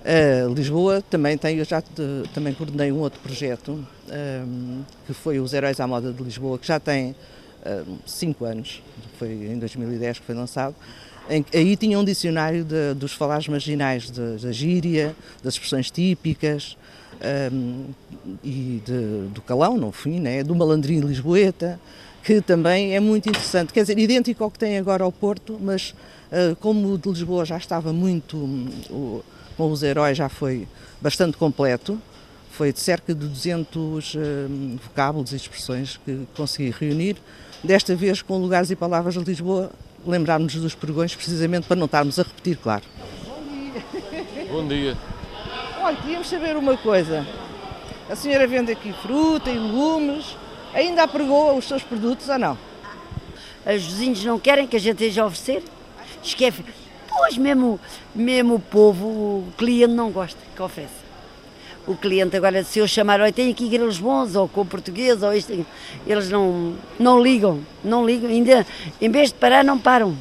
Uh, 0.00 0.52
Lisboa 0.54 1.02
também 1.02 1.36
tem, 1.36 1.58
eu 1.58 1.64
já 1.64 1.82
te, 1.82 2.02
também 2.32 2.54
coordenei 2.54 2.90
um 2.90 3.00
outro 3.00 3.20
projeto 3.20 3.86
um, 4.08 4.82
que 5.06 5.12
foi 5.12 5.38
os 5.38 5.52
Heróis 5.52 5.78
à 5.78 5.86
Moda 5.86 6.10
de 6.10 6.22
Lisboa, 6.22 6.58
que 6.58 6.66
já 6.66 6.80
tem 6.80 7.14
5 8.06 8.44
uh, 8.44 8.46
anos, 8.46 8.82
foi 9.18 9.28
em 9.28 9.58
2010 9.58 10.18
que 10.18 10.26
foi 10.26 10.34
lançado. 10.34 10.74
Em, 11.28 11.44
aí 11.54 11.76
tinha 11.76 11.98
um 11.98 12.04
dicionário 12.04 12.64
de, 12.64 12.94
dos 12.94 13.12
falares 13.12 13.46
marginais 13.48 14.10
da 14.10 14.50
gíria, 14.50 15.14
das 15.42 15.54
expressões 15.54 15.90
típicas 15.90 16.76
um, 17.52 17.86
e 18.42 18.82
de, 18.84 19.28
do 19.28 19.42
calão, 19.42 19.76
no 19.76 19.92
fim, 19.92 20.18
né, 20.18 20.42
do 20.42 20.54
malandrinho 20.54 21.06
lisboeta, 21.06 21.78
que 22.22 22.40
também 22.40 22.94
é 22.94 23.00
muito 23.00 23.28
interessante. 23.28 23.72
Quer 23.72 23.82
dizer, 23.82 23.98
idêntico 23.98 24.42
ao 24.42 24.50
que 24.50 24.58
tem 24.58 24.78
agora 24.78 25.04
ao 25.04 25.12
Porto, 25.12 25.58
mas 25.60 25.94
uh, 26.30 26.56
como 26.56 26.94
o 26.94 26.98
de 26.98 27.08
Lisboa 27.08 27.44
já 27.44 27.56
estava 27.56 27.92
muito, 27.92 28.36
um, 28.36 29.20
com 29.56 29.70
os 29.70 29.82
heróis 29.82 30.16
já 30.16 30.28
foi 30.28 30.66
bastante 31.00 31.36
completo, 31.36 32.00
foi 32.50 32.72
de 32.72 32.80
cerca 32.80 33.14
de 33.14 33.26
200 33.26 34.14
uh, 34.14 34.18
vocábulos 34.82 35.32
e 35.32 35.36
expressões 35.36 35.98
que 36.04 36.26
consegui 36.34 36.70
reunir. 36.70 37.16
Desta 37.62 37.94
vez, 37.94 38.22
com 38.22 38.38
lugares 38.38 38.70
e 38.70 38.76
palavras 38.76 39.14
de 39.14 39.20
Lisboa, 39.20 39.70
lembrarmos 40.06 40.54
dos 40.54 40.74
pregões, 40.74 41.14
precisamente 41.14 41.66
para 41.66 41.76
não 41.76 41.86
estarmos 41.86 42.18
a 42.18 42.22
repetir, 42.22 42.56
claro. 42.56 42.82
Bom 43.26 43.42
dia. 43.48 44.46
Bom 44.50 44.68
dia. 44.68 44.98
Olha, 45.82 45.96
queríamos 45.96 46.28
saber 46.28 46.56
uma 46.56 46.76
coisa. 46.76 47.26
A 48.08 48.16
senhora 48.16 48.46
vende 48.46 48.72
aqui 48.72 48.92
fruta 49.02 49.50
e 49.50 49.58
legumes, 49.58 50.36
Ainda 50.72 51.02
apregou 51.02 51.56
os 51.56 51.66
seus 51.66 51.82
produtos 51.82 52.28
ou 52.28 52.38
não? 52.38 52.56
Os 53.66 53.84
vizinhos 53.84 54.24
não 54.24 54.38
querem 54.38 54.66
que 54.66 54.76
a 54.76 54.80
gente 54.80 55.02
esteja 55.02 55.22
a 55.22 55.26
oferecer? 55.26 55.64
Esquece. 56.22 56.64
Pois 57.08 57.36
mesmo, 57.36 57.80
mesmo 58.14 58.54
o 58.54 58.60
povo, 58.60 59.06
o 59.06 59.52
cliente 59.58 59.92
não 59.92 60.10
gosta 60.10 60.38
que 60.54 60.62
ofereça. 60.62 61.09
O 61.90 61.96
cliente 61.96 62.36
agora, 62.36 62.62
se 62.62 62.78
eu 62.78 62.86
chamar, 62.86 63.20
olha, 63.20 63.32
tem 63.32 63.50
aqui 63.50 63.68
grelos 63.68 63.98
bons, 63.98 64.36
ou 64.36 64.46
com 64.46 64.64
português, 64.64 65.24
ou 65.24 65.34
isto, 65.34 65.66
eles 66.06 66.30
não, 66.30 66.76
não 66.96 67.20
ligam, 67.20 67.60
não 67.82 68.06
ligam, 68.06 68.30
ainda, 68.30 68.64
em 69.00 69.10
vez 69.10 69.30
de 69.30 69.34
parar, 69.34 69.64
não 69.64 69.76
param. 69.76 70.16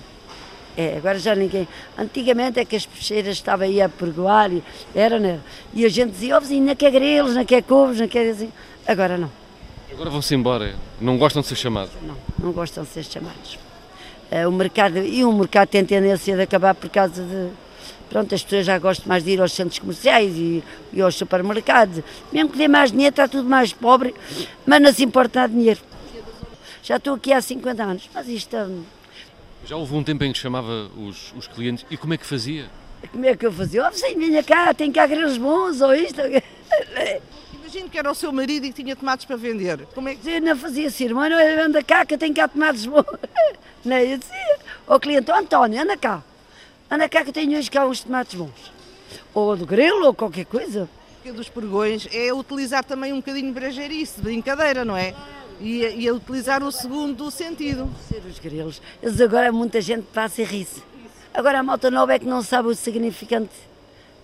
É, 0.76 0.98
agora 0.98 1.20
já 1.20 1.36
ninguém. 1.36 1.68
Antigamente 1.96 2.60
é 2.60 2.66
que 2.66 2.76
as 2.76 2.88
peixeiras 2.88 3.36
estavam 3.36 3.68
aí 3.68 3.80
a 3.80 3.88
pergoar, 3.88 4.50
era, 4.96 5.20
né? 5.20 5.40
E 5.72 5.86
a 5.86 5.90
gente 5.90 6.14
dizia, 6.14 6.34
ó 6.34 6.38
oh, 6.40 6.42
vizinho, 6.42 6.66
não 6.66 6.76
quer 6.76 6.90
grelos, 6.90 7.36
não 7.36 7.46
quer 7.46 7.62
couves, 7.62 8.00
não 8.00 8.08
quer 8.08 8.32
assim. 8.32 8.52
Agora 8.88 9.16
não. 9.16 9.30
Agora 9.92 10.10
vão-se 10.10 10.34
embora. 10.34 10.74
Não 11.00 11.20
gostam 11.20 11.44
de 11.44 11.50
ser 11.50 11.56
chamados? 11.56 11.92
Não, 12.02 12.18
não 12.40 12.52
gostam 12.52 12.84
de 12.84 12.90
ser 12.90 13.04
chamados. 13.04 13.60
Uh, 14.32 14.50
o 14.50 14.52
mercado, 14.52 14.98
e 14.98 15.24
o 15.24 15.32
mercado 15.32 15.68
tem 15.68 15.86
tendência 15.86 16.36
de 16.36 16.42
acabar 16.42 16.74
por 16.74 16.90
causa 16.90 17.22
de. 17.22 17.69
Pronto, 18.10 18.34
as 18.34 18.44
pessoas 18.44 18.66
já 18.66 18.80
gostam 18.80 19.08
mais 19.08 19.24
de 19.24 19.32
ir 19.32 19.42
aos 19.42 19.54
centros 19.54 19.80
comerciais 19.80 20.36
e, 20.36 20.64
e 20.92 21.02
aos 21.02 21.16
supermercados. 21.16 22.04
Mesmo 22.32 22.50
que 22.50 22.58
dê 22.58 22.68
mais 22.68 22.92
dinheiro, 22.92 23.14
está 23.14 23.28
tudo 23.28 23.48
mais 23.48 23.72
pobre, 23.72 24.16
mas 24.66 24.82
não 24.82 24.92
se 24.92 25.04
importa 25.04 25.42
dar 25.42 25.50
dinheiro. 25.50 25.80
Já 26.82 26.98
estou 26.98 27.14
aqui 27.14 27.32
há 27.32 27.42
50 27.42 27.84
anos, 27.84 28.10
mas 28.14 28.28
isto. 28.28 28.56
É 28.56 28.68
já 29.66 29.76
houve 29.76 29.94
um 29.94 30.04
tempo 30.04 30.24
em 30.24 30.32
que 30.32 30.40
chamava 30.40 30.90
os, 30.98 31.34
os 31.36 31.46
clientes 31.46 31.86
e 31.92 31.98
como 31.98 32.14
é 32.14 32.18
que 32.18 32.26
fazia? 32.26 32.66
Como 33.12 33.26
é 33.26 33.36
que 33.36 33.46
eu 33.46 33.52
fazia? 33.52 33.86
Oh, 33.86 33.92
vizinho, 33.92 34.18
venha 34.18 34.42
cá, 34.42 34.74
tem 34.74 34.92
cá 34.92 35.06
grelos 35.06 35.38
bons 35.38 35.80
ou 35.82 35.94
isto. 35.94 36.20
Imagino 37.54 37.88
que 37.88 38.00
era 38.00 38.10
o 38.10 38.16
seu 38.16 38.32
marido 38.32 38.66
e 38.66 38.70
que 38.74 38.82
tinha 38.82 38.96
tomates 38.96 39.26
para 39.26 39.36
vender. 39.36 39.86
Como 39.94 40.10
é 40.10 40.16
que... 40.16 40.28
Eu 40.28 40.42
não 40.42 40.56
fazia 40.56 40.88
assim, 40.88 41.06
irmão, 41.06 41.30
não, 41.30 41.38
anda 41.66 41.84
cá 41.84 42.04
que 42.04 42.16
eu 42.16 42.18
tenho 42.18 42.34
cá 42.34 42.48
tomates 42.48 42.86
bons. 42.86 43.06
Não, 43.86 43.96
eu 43.96 44.18
dizia 44.18 44.58
ao 44.86 45.00
cliente, 45.00 45.32
oh, 45.32 45.36
António, 45.36 45.82
anda 45.82 45.96
cá. 45.96 46.22
Anda 46.92 47.08
cá 47.08 47.24
que 47.24 47.30
eu 47.30 47.34
tenho 47.34 47.58
hoje 47.58 47.70
cá 47.70 47.86
uns 47.86 48.04
tomates 48.04 48.34
bons. 48.34 48.72
Ou 49.34 49.56
do 49.56 49.66
grelo, 49.66 50.08
ou 50.08 50.14
qualquer 50.14 50.46
coisa. 50.46 50.90
Dos 51.36 51.48
pregões 51.48 52.08
é 52.12 52.34
utilizar 52.34 52.84
também 52.84 53.14
um 53.14 53.18
bocadinho 53.18 53.48
de 53.48 53.54
brejeirice, 53.54 54.16
de 54.16 54.24
brincadeira, 54.24 54.84
não 54.84 54.98
é? 54.98 55.14
E, 55.62 55.82
e 55.82 56.08
a 56.08 56.14
utilizar 56.14 56.64
o 56.64 56.72
segundo 56.72 57.30
sentido. 57.30 57.88
Ser 58.08 58.24
os 58.28 58.40
grelos. 58.40 58.82
Eles 59.04 59.22
agora 59.22 59.52
muita 59.52 59.80
gente 59.82 60.08
passa 60.12 60.42
e 60.42 60.46
ri-se. 60.46 60.82
Agora 61.32 61.60
a 61.60 61.64
malta 61.64 61.92
nova 61.92 62.14
é 62.14 62.20
que 62.20 62.26
não 62.26 62.42
sabe 62.42 62.70
o 62.70 62.76
significante. 62.76 63.54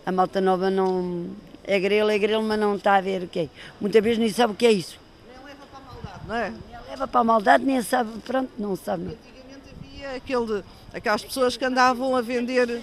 A 0.04 0.12
malta 0.12 0.42
nova 0.42 0.72
não, 0.72 1.30
é 1.64 1.80
grelo, 1.80 2.10
é 2.10 2.18
grelo, 2.18 2.42
mas 2.42 2.60
não 2.60 2.76
está 2.76 2.96
a 2.96 3.02
ver 3.02 3.24
o 3.24 3.28
que 3.28 3.42
é. 3.42 3.50
Muitas 3.80 4.04
vezes 4.04 4.18
nem 4.18 4.30
sabe 4.30 4.54
o 4.54 4.56
que 4.56 4.66
é 4.66 4.72
isso. 4.72 5.00
Nem 5.28 5.46
leva 5.46 5.66
para 5.68 5.80
a 5.80 5.84
maldade, 5.84 6.28
não 6.28 6.36
é? 6.36 6.50
Nem 6.50 6.90
leva 6.90 7.08
para 7.08 7.22
a 7.22 7.24
maldade, 7.24 7.64
nem 7.64 7.82
sabe, 7.84 8.20
pronto, 8.22 8.52
não 8.58 8.76
sabe. 8.76 9.04
Não. 9.04 9.12
Antigamente 9.12 9.76
havia 9.80 10.16
aquele, 10.16 10.64
aquelas 10.96 11.24
pessoas 11.24 11.58
que 11.58 11.66
andavam 11.66 12.16
a 12.16 12.22
vender. 12.22 12.82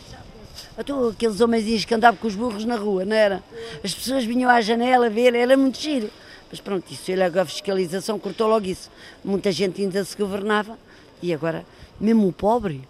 Então, 0.79 1.09
aqueles 1.09 1.41
homens 1.41 1.85
que 1.85 1.95
andavam 1.95 2.21
com 2.21 2.29
os 2.29 2.35
burros 2.35 2.65
na 2.65 2.77
rua, 2.77 3.05
não 3.05 3.17
era? 3.17 3.43
As 3.83 3.95
pessoas 3.95 4.25
vinham 4.25 4.51
à 4.51 4.61
janela 4.61 5.09
ver, 5.09 5.35
era 5.35 5.57
muito 5.57 5.81
giro. 5.81 6.11
Mas 6.51 6.61
pronto, 6.61 6.93
isso 6.93 7.11
ele 7.11 7.23
a 7.23 7.45
fiscalização 7.47 8.19
cortou 8.19 8.47
logo 8.47 8.67
isso. 8.67 8.91
Muita 9.25 9.51
gente 9.51 9.81
ainda 9.81 10.05
se 10.05 10.15
governava 10.15 10.79
e 11.23 11.33
agora, 11.33 11.65
mesmo 11.99 12.29
o 12.29 12.33
pobre, 12.33 12.87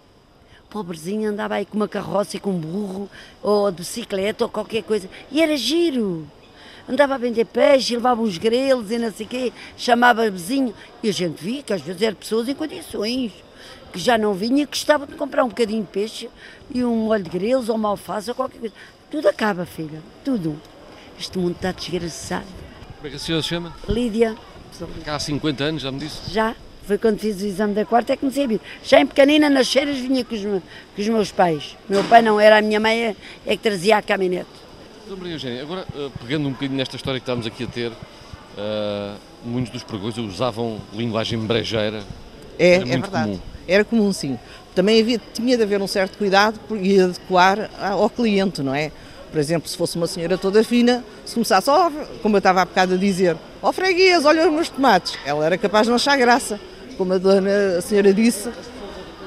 pobrezinho 0.69 1.29
andava 1.29 1.55
aí 1.55 1.65
com 1.65 1.77
uma 1.77 1.87
carroça 1.87 2.35
e 2.35 2.39
com 2.39 2.49
um 2.49 2.59
burro, 2.59 3.09
ou 3.41 3.71
de 3.71 3.77
bicicleta, 3.77 4.43
ou 4.43 4.49
qualquer 4.49 4.83
coisa. 4.83 5.09
E 5.31 5.41
era 5.41 5.55
giro. 5.55 6.27
Andava 6.89 7.15
a 7.15 7.17
vender 7.17 7.45
peixe, 7.45 7.95
levava 7.95 8.21
uns 8.21 8.37
grelos 8.37 8.91
e 8.91 8.97
não 8.97 9.11
sei 9.11 9.25
o 9.25 9.29
quê, 9.29 9.53
chamava 9.77 10.29
vizinho. 10.29 10.73
E 11.01 11.07
a 11.07 11.13
gente 11.13 11.41
via 11.41 11.63
que 11.63 11.71
às 11.71 11.81
vezes 11.81 12.01
eram 12.01 12.15
pessoas 12.15 12.49
em 12.49 12.55
condições, 12.55 13.31
que 13.93 13.99
já 13.99 14.17
não 14.17 14.33
vinha 14.33 14.63
e 14.63 14.65
gostavam 14.65 15.05
de 15.05 15.13
comprar 15.13 15.43
um 15.43 15.49
bocadinho 15.49 15.83
de 15.83 15.89
peixe 15.89 16.29
e 16.73 16.83
um 16.83 17.05
molho 17.05 17.23
de 17.23 17.29
grelos 17.29 17.69
ou 17.69 17.75
uma 17.75 17.89
alface 17.89 18.29
ou 18.29 18.35
qualquer 18.35 18.59
coisa. 18.59 18.75
Tudo 19.11 19.29
acaba, 19.29 19.65
filha, 19.65 20.01
tudo. 20.25 20.59
Este 21.19 21.37
mundo 21.37 21.55
está 21.55 21.71
desgraçado. 21.71 22.47
Como 22.97 23.07
é 23.07 23.09
que 23.11 23.15
a 23.15 23.19
senhora 23.19 23.43
se 23.43 23.49
chama? 23.49 23.73
Lídia. 23.87 24.35
Há 25.05 25.19
50 25.19 25.63
anos, 25.63 25.83
já 25.83 25.91
me 25.91 25.99
disse? 25.99 26.31
Já. 26.31 26.55
Foi 26.85 26.97
quando 26.97 27.19
fiz 27.19 27.41
o 27.41 27.45
exame 27.45 27.73
da 27.73 27.85
quarta 27.85 28.11
é 28.11 28.17
que 28.17 28.25
me 28.25 28.31
sabia. 28.31 28.59
Já 28.83 28.99
em 28.99 29.05
pequenina, 29.05 29.49
nas 29.49 29.71
feiras, 29.71 29.97
vinha 29.97 30.25
com 30.25 30.35
os, 30.35 30.41
com 30.41 30.61
os 30.97 31.07
meus 31.07 31.31
pais. 31.31 31.77
Meu 31.87 32.03
pai 32.03 32.21
não 32.21 32.39
era, 32.39 32.57
a 32.57 32.61
minha 32.61 32.79
mãe 32.79 33.15
é, 33.45 33.55
que 33.55 33.63
trazia 33.63 33.97
a 33.97 34.01
caminhonete. 34.01 34.49
Então, 35.05 35.15
Maria 35.15 35.33
Eugênia, 35.33 35.61
agora, 35.61 35.85
uh, 35.95 36.11
pegando 36.19 36.47
um 36.47 36.51
bocadinho 36.51 36.77
nesta 36.77 36.97
história 36.97 37.19
que 37.19 37.23
estamos 37.23 37.45
aqui 37.45 37.63
a 37.63 37.67
ter, 37.67 37.91
uh, 37.91 39.17
muitos 39.45 39.71
dos 39.71 39.83
pregões 39.83 40.17
usavam 40.17 40.81
linguagem 40.93 41.39
brejeira. 41.39 42.03
É, 42.59 42.75
é 42.75 42.79
verdade. 42.79 43.31
Comum. 43.31 43.52
Era 43.67 43.83
comum, 43.83 44.11
sim. 44.11 44.37
Também 44.75 45.01
havia, 45.01 45.21
tinha 45.33 45.55
de 45.55 45.63
haver 45.63 45.81
um 45.81 45.87
certo 45.87 46.17
cuidado 46.17 46.59
e 46.81 46.99
adequar 46.99 47.69
ao 47.79 48.09
cliente, 48.09 48.61
não 48.61 48.73
é? 48.73 48.91
Por 49.31 49.39
exemplo, 49.39 49.67
se 49.67 49.75
fosse 49.75 49.95
uma 49.95 50.07
senhora 50.07 50.37
toda 50.37 50.63
fina, 50.63 51.03
se 51.25 51.33
começasse, 51.33 51.69
oh, 51.69 51.91
como 52.21 52.35
eu 52.35 52.39
estava 52.39 52.61
há 52.61 52.65
bocado 52.65 52.93
a 52.93 52.97
dizer, 52.97 53.35
ó 53.61 53.69
oh, 53.69 53.73
freguês, 53.73 54.25
olha 54.25 54.47
os 54.47 54.53
meus 54.53 54.69
tomates, 54.69 55.15
ela 55.25 55.45
era 55.45 55.57
capaz 55.57 55.85
de 55.85 55.89
não 55.89 55.95
achar 55.95 56.15
graça 56.17 56.59
como 56.97 57.13
a 57.13 57.17
dona 57.17 57.77
a 57.77 57.81
senhora 57.81 58.13
disse, 58.13 58.49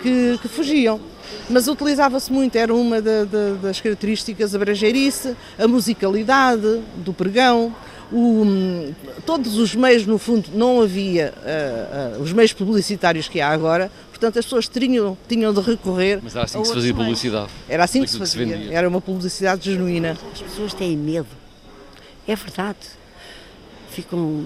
que, 0.03 0.39
que 0.41 0.49
fugiam. 0.49 1.01
Mas 1.49 1.69
utilizava-se 1.69 2.33
muito, 2.33 2.57
era 2.57 2.75
uma 2.75 3.01
da, 3.01 3.25
da, 3.25 3.51
das 3.63 3.81
características 3.81 4.55
a 4.55 4.59
brejeirice, 4.59 5.37
a 5.59 5.67
musicalidade 5.67 6.81
do 6.97 7.13
pregão, 7.13 7.75
o, 8.13 8.93
todos 9.25 9.57
os 9.59 9.75
meios, 9.75 10.07
no 10.07 10.19
fundo, 10.19 10.49
não 10.55 10.81
havia 10.81 11.35
uh, 11.37 12.19
uh, 12.19 12.23
os 12.23 12.33
meios 12.33 12.53
publicitários 12.53 13.29
que 13.29 13.41
há 13.41 13.49
agora, 13.49 13.91
portanto 14.17 14.39
as 14.39 14.45
pessoas 14.45 14.69
tinham, 14.69 15.17
tinham 15.29 15.53
de 15.53 15.61
recorrer. 15.61 16.21
Mas 16.23 16.35
era 16.35 16.45
assim 16.45 16.61
que 16.61 16.69
se 16.69 16.75
fazia 16.75 16.95
publicidade. 16.95 17.51
Era 17.69 17.85
assim 17.85 18.03
que 18.03 18.11
se 18.11 18.19
fazia, 18.19 18.47
que 18.47 18.69
se 18.69 18.75
era 18.75 18.89
uma 18.89 19.01
publicidade 19.01 19.71
genuína. 19.71 20.17
As 20.33 20.43
pessoas 20.43 20.75
têm 20.75 20.97
medo, 20.97 21.29
é 22.27 22.35
verdade. 22.35 22.79
ficam 23.91 24.45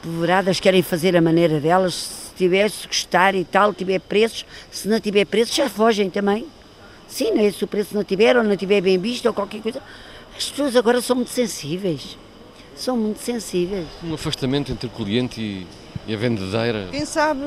apavoradas, 0.00 0.58
querem 0.60 0.82
fazer 0.82 1.16
a 1.16 1.20
maneira 1.20 1.60
delas, 1.60 1.94
se 1.94 2.34
tiver, 2.36 2.70
se 2.70 2.86
gostar 2.86 3.34
e 3.34 3.44
tal, 3.44 3.72
tiver 3.74 4.00
preços, 4.00 4.44
se 4.70 4.88
não 4.88 4.98
tiver 4.98 5.26
preços 5.26 5.54
já 5.54 5.68
fogem 5.68 6.10
também. 6.10 6.46
Sim, 7.06 7.32
não 7.32 7.44
é? 7.44 7.50
se 7.50 7.62
o 7.64 7.66
preço 7.66 7.94
não 7.94 8.04
tiver 8.04 8.36
ou 8.36 8.44
não 8.44 8.56
tiver 8.56 8.80
bem 8.80 8.98
visto 8.98 9.26
ou 9.26 9.34
qualquer 9.34 9.60
coisa. 9.60 9.82
As 10.36 10.48
pessoas 10.48 10.76
agora 10.76 11.00
são 11.00 11.16
muito 11.16 11.30
sensíveis. 11.30 12.16
São 12.74 12.96
muito 12.96 13.18
sensíveis. 13.20 13.86
Um 14.02 14.14
afastamento 14.14 14.72
entre 14.72 14.88
cliente 14.88 15.40
e, 15.40 15.66
e 16.10 16.14
a 16.14 16.16
vendedeira. 16.16 16.88
Quem 16.90 17.04
sabe 17.04 17.40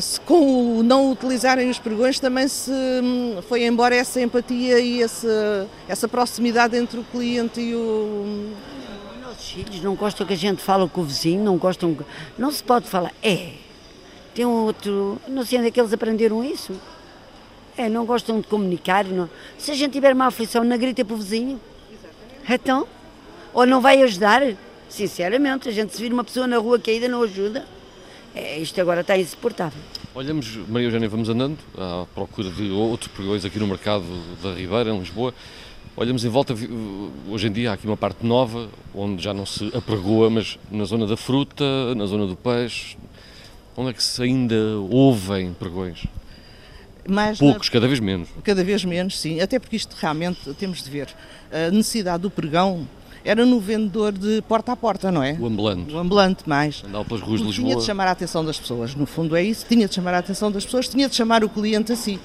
se 0.00 0.20
com 0.20 0.78
o 0.78 0.82
não 0.82 1.10
utilizarem 1.10 1.70
os 1.70 1.78
pregões 1.78 2.18
também 2.20 2.46
se 2.48 2.70
hum, 2.70 3.38
foi 3.48 3.64
embora 3.64 3.94
essa 3.96 4.20
empatia 4.20 4.78
e 4.78 5.00
esse, 5.00 5.26
essa 5.88 6.06
proximidade 6.06 6.76
entre 6.76 6.98
o 7.00 7.04
cliente 7.04 7.60
e 7.60 7.74
o. 7.74 8.50
Os 9.14 9.20
nossos 9.22 9.50
filhos 9.50 9.82
não 9.82 9.94
gostam 9.94 10.26
que 10.26 10.34
a 10.34 10.36
gente 10.36 10.60
fale 10.62 10.86
com 10.88 11.00
o 11.00 11.04
vizinho, 11.04 11.42
não 11.42 11.56
gostam. 11.56 11.94
que- 11.94 12.04
Não 12.36 12.50
se 12.50 12.62
pode 12.62 12.86
falar. 12.88 13.12
É. 13.22 13.52
Tem 14.34 14.44
um 14.44 14.64
outro. 14.64 15.18
Não 15.26 15.44
sei 15.44 15.58
onde 15.58 15.68
é 15.68 15.70
que 15.70 15.80
eles 15.80 15.92
aprenderam 15.92 16.44
isso. 16.44 16.72
É, 17.76 17.88
não 17.88 18.04
gostam 18.04 18.40
de 18.40 18.46
comunicar. 18.46 19.04
Não. 19.04 19.30
Se 19.56 19.70
a 19.70 19.74
gente 19.74 19.92
tiver 19.92 20.12
uma 20.14 20.26
aflição, 20.26 20.62
não 20.62 20.76
grita 20.76 21.04
para 21.04 21.14
o 21.14 21.16
vizinho. 21.16 21.58
Então? 22.48 22.86
Ou 23.54 23.64
não 23.64 23.80
vai 23.80 24.02
ajudar? 24.02 24.42
Sinceramente, 24.88 25.68
a 25.68 25.72
gente 25.72 25.94
se 25.96 26.02
vir 26.02 26.12
uma 26.12 26.22
pessoa 26.22 26.46
na 26.46 26.58
rua 26.58 26.78
caída, 26.78 27.08
não 27.08 27.22
ajuda. 27.22 27.64
É, 28.34 28.58
isto 28.58 28.80
agora 28.80 29.02
está 29.02 29.16
insuportável. 29.16 29.80
Olhamos, 30.14 30.56
Maria 30.68 30.88
Eugénia, 30.88 31.08
vamos 31.08 31.28
andando 31.28 31.58
à 31.78 32.04
procura 32.14 32.50
de 32.50 32.70
outros 32.70 33.10
pregões 33.12 33.44
aqui 33.44 33.58
no 33.58 33.66
mercado 33.66 34.04
da 34.42 34.52
Ribeira, 34.54 34.90
em 34.90 34.98
Lisboa. 34.98 35.32
Olhamos 35.96 36.24
em 36.24 36.28
volta, 36.28 36.54
hoje 37.28 37.46
em 37.46 37.52
dia 37.52 37.70
há 37.70 37.74
aqui 37.74 37.86
uma 37.86 37.96
parte 37.96 38.26
nova, 38.26 38.68
onde 38.92 39.22
já 39.22 39.32
não 39.32 39.46
se 39.46 39.70
apregoa, 39.76 40.28
mas 40.28 40.58
na 40.70 40.84
zona 40.84 41.06
da 41.06 41.16
fruta, 41.16 41.94
na 41.94 42.06
zona 42.06 42.26
do 42.26 42.34
peixe, 42.34 42.96
onde 43.76 43.90
é 43.90 43.92
que 43.92 44.02
se 44.02 44.20
ainda 44.22 44.56
ouvem 44.90 45.52
pregões? 45.52 46.04
Mais 47.08 47.38
na- 47.40 47.46
Poucos, 47.50 47.68
cada 47.68 47.86
vez 47.86 48.00
menos. 48.00 48.28
Cada 48.42 48.64
vez 48.64 48.84
menos, 48.84 49.20
sim. 49.20 49.40
Até 49.40 49.58
porque 49.60 49.76
isto 49.76 49.94
realmente 50.00 50.52
temos 50.54 50.82
de 50.82 50.90
ver. 50.90 51.08
A 51.52 51.70
necessidade 51.70 52.22
do 52.22 52.30
pregão 52.30 52.88
era 53.24 53.46
no 53.46 53.58
vendedor 53.58 54.12
de 54.12 54.42
porta 54.42 54.72
a 54.72 54.76
porta, 54.76 55.10
não 55.10 55.22
é? 55.22 55.36
O 55.40 55.46
ambulante, 55.46 55.92
O 55.94 55.98
ambulante 55.98 56.42
mais. 56.48 56.82
andava 56.86 57.04
pelas 57.04 57.22
ruas 57.22 57.40
de 57.40 57.44
Porque 57.46 57.56
Tinha 57.56 57.66
Lisboa. 57.68 57.80
de 57.80 57.86
chamar 57.86 58.06
a 58.08 58.10
atenção 58.10 58.44
das 58.44 58.58
pessoas, 58.58 58.94
no 58.94 59.06
fundo 59.06 59.34
é 59.34 59.42
isso, 59.42 59.64
tinha 59.66 59.88
de 59.88 59.94
chamar 59.94 60.14
a 60.14 60.18
atenção 60.18 60.50
das 60.52 60.64
pessoas, 60.64 60.88
tinha 60.88 61.08
de 61.08 61.14
chamar 61.14 61.42
o 61.42 61.48
cliente 61.48 61.92
a 61.92 61.96
si. 61.96 62.20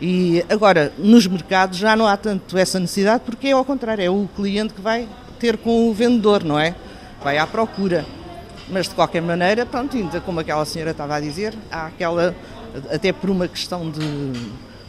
E 0.00 0.44
agora, 0.48 0.92
nos 0.96 1.26
mercados 1.26 1.76
já 1.76 1.96
não 1.96 2.06
há 2.06 2.16
tanto 2.16 2.56
essa 2.56 2.78
necessidade, 2.78 3.24
porque 3.26 3.48
é 3.48 3.52
ao 3.52 3.64
contrário, 3.64 4.02
é 4.04 4.08
o 4.08 4.28
cliente 4.36 4.72
que 4.74 4.80
vai 4.80 5.08
ter 5.40 5.56
com 5.56 5.88
o 5.90 5.92
vendedor, 5.92 6.44
não 6.44 6.58
é? 6.58 6.74
Vai 7.22 7.36
à 7.36 7.46
procura. 7.46 8.06
Mas 8.70 8.86
de 8.88 8.94
qualquer 8.94 9.22
maneira, 9.22 9.66
pronto, 9.66 9.96
ainda 9.96 10.20
como 10.20 10.38
aquela 10.38 10.64
senhora 10.64 10.92
estava 10.92 11.16
a 11.16 11.20
dizer, 11.20 11.52
há 11.72 11.86
aquela, 11.86 12.32
até 12.92 13.12
por 13.12 13.28
uma 13.30 13.48
questão 13.48 13.90
de, 13.90 13.98
de 14.30 14.40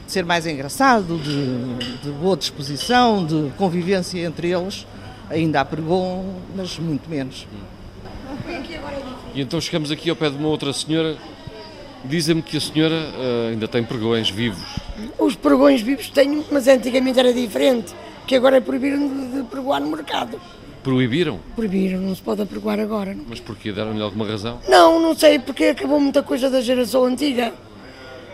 ser 0.06 0.25
mais 0.25 0.46
engraçado, 0.46 1.18
de, 1.18 2.03
de 2.03 2.12
boa 2.22 2.38
disposição, 2.38 3.25
de 3.25 3.50
convivência 3.58 4.20
entre 4.24 4.51
eles, 4.51 4.86
ainda 5.30 5.62
há 5.62 5.66
pregão, 5.66 6.36
mas 6.56 6.78
muito 6.80 7.10
menos. 7.10 7.48
E 9.34 9.42
então 9.42 9.62
chegamos 9.62 9.92
aqui 9.92 10.10
ao 10.10 10.16
pé 10.16 10.30
de 10.30 10.38
uma 10.38 10.48
outra 10.48 10.74
senhora. 10.74 11.18
Dizem-me 12.04 12.42
que 12.42 12.58
a 12.58 12.62
senhora 12.62 12.96
ah, 12.96 13.50
ainda 13.52 13.68
tem 13.68 13.84
pregões 13.84 14.30
vivos. 14.30 14.63
Os 15.18 15.36
pregões 15.36 15.82
vivos 15.82 16.10
tenho, 16.10 16.44
mas 16.52 16.68
antigamente 16.68 17.20
era 17.20 17.34
diferente, 17.34 17.94
que 18.26 18.36
agora 18.36 18.62
proibiram 18.62 19.08
de, 19.08 19.38
de 19.38 19.44
pregoar 19.44 19.82
no 19.82 19.88
mercado. 19.88 20.39
Proibiram? 20.82 21.39
Proibiram, 21.56 22.00
não 22.00 22.15
se 22.15 22.22
pode 22.22 22.42
apregoar 22.42 22.80
agora. 22.80 23.13
não. 23.13 23.26
Mas 23.28 23.39
porquê? 23.42 23.72
Deram-lhe 23.74 24.02
alguma 24.02 24.26
razão? 24.26 24.60
Não, 24.68 25.00
não 25.00 25.13
sei, 25.13 25.38
porque 25.38 25.65
acabou 25.65 26.00
muita 26.00 26.24
coisa 26.24 26.50
da 26.50 26.62
geração 26.62 27.04
antiga. 27.04 27.54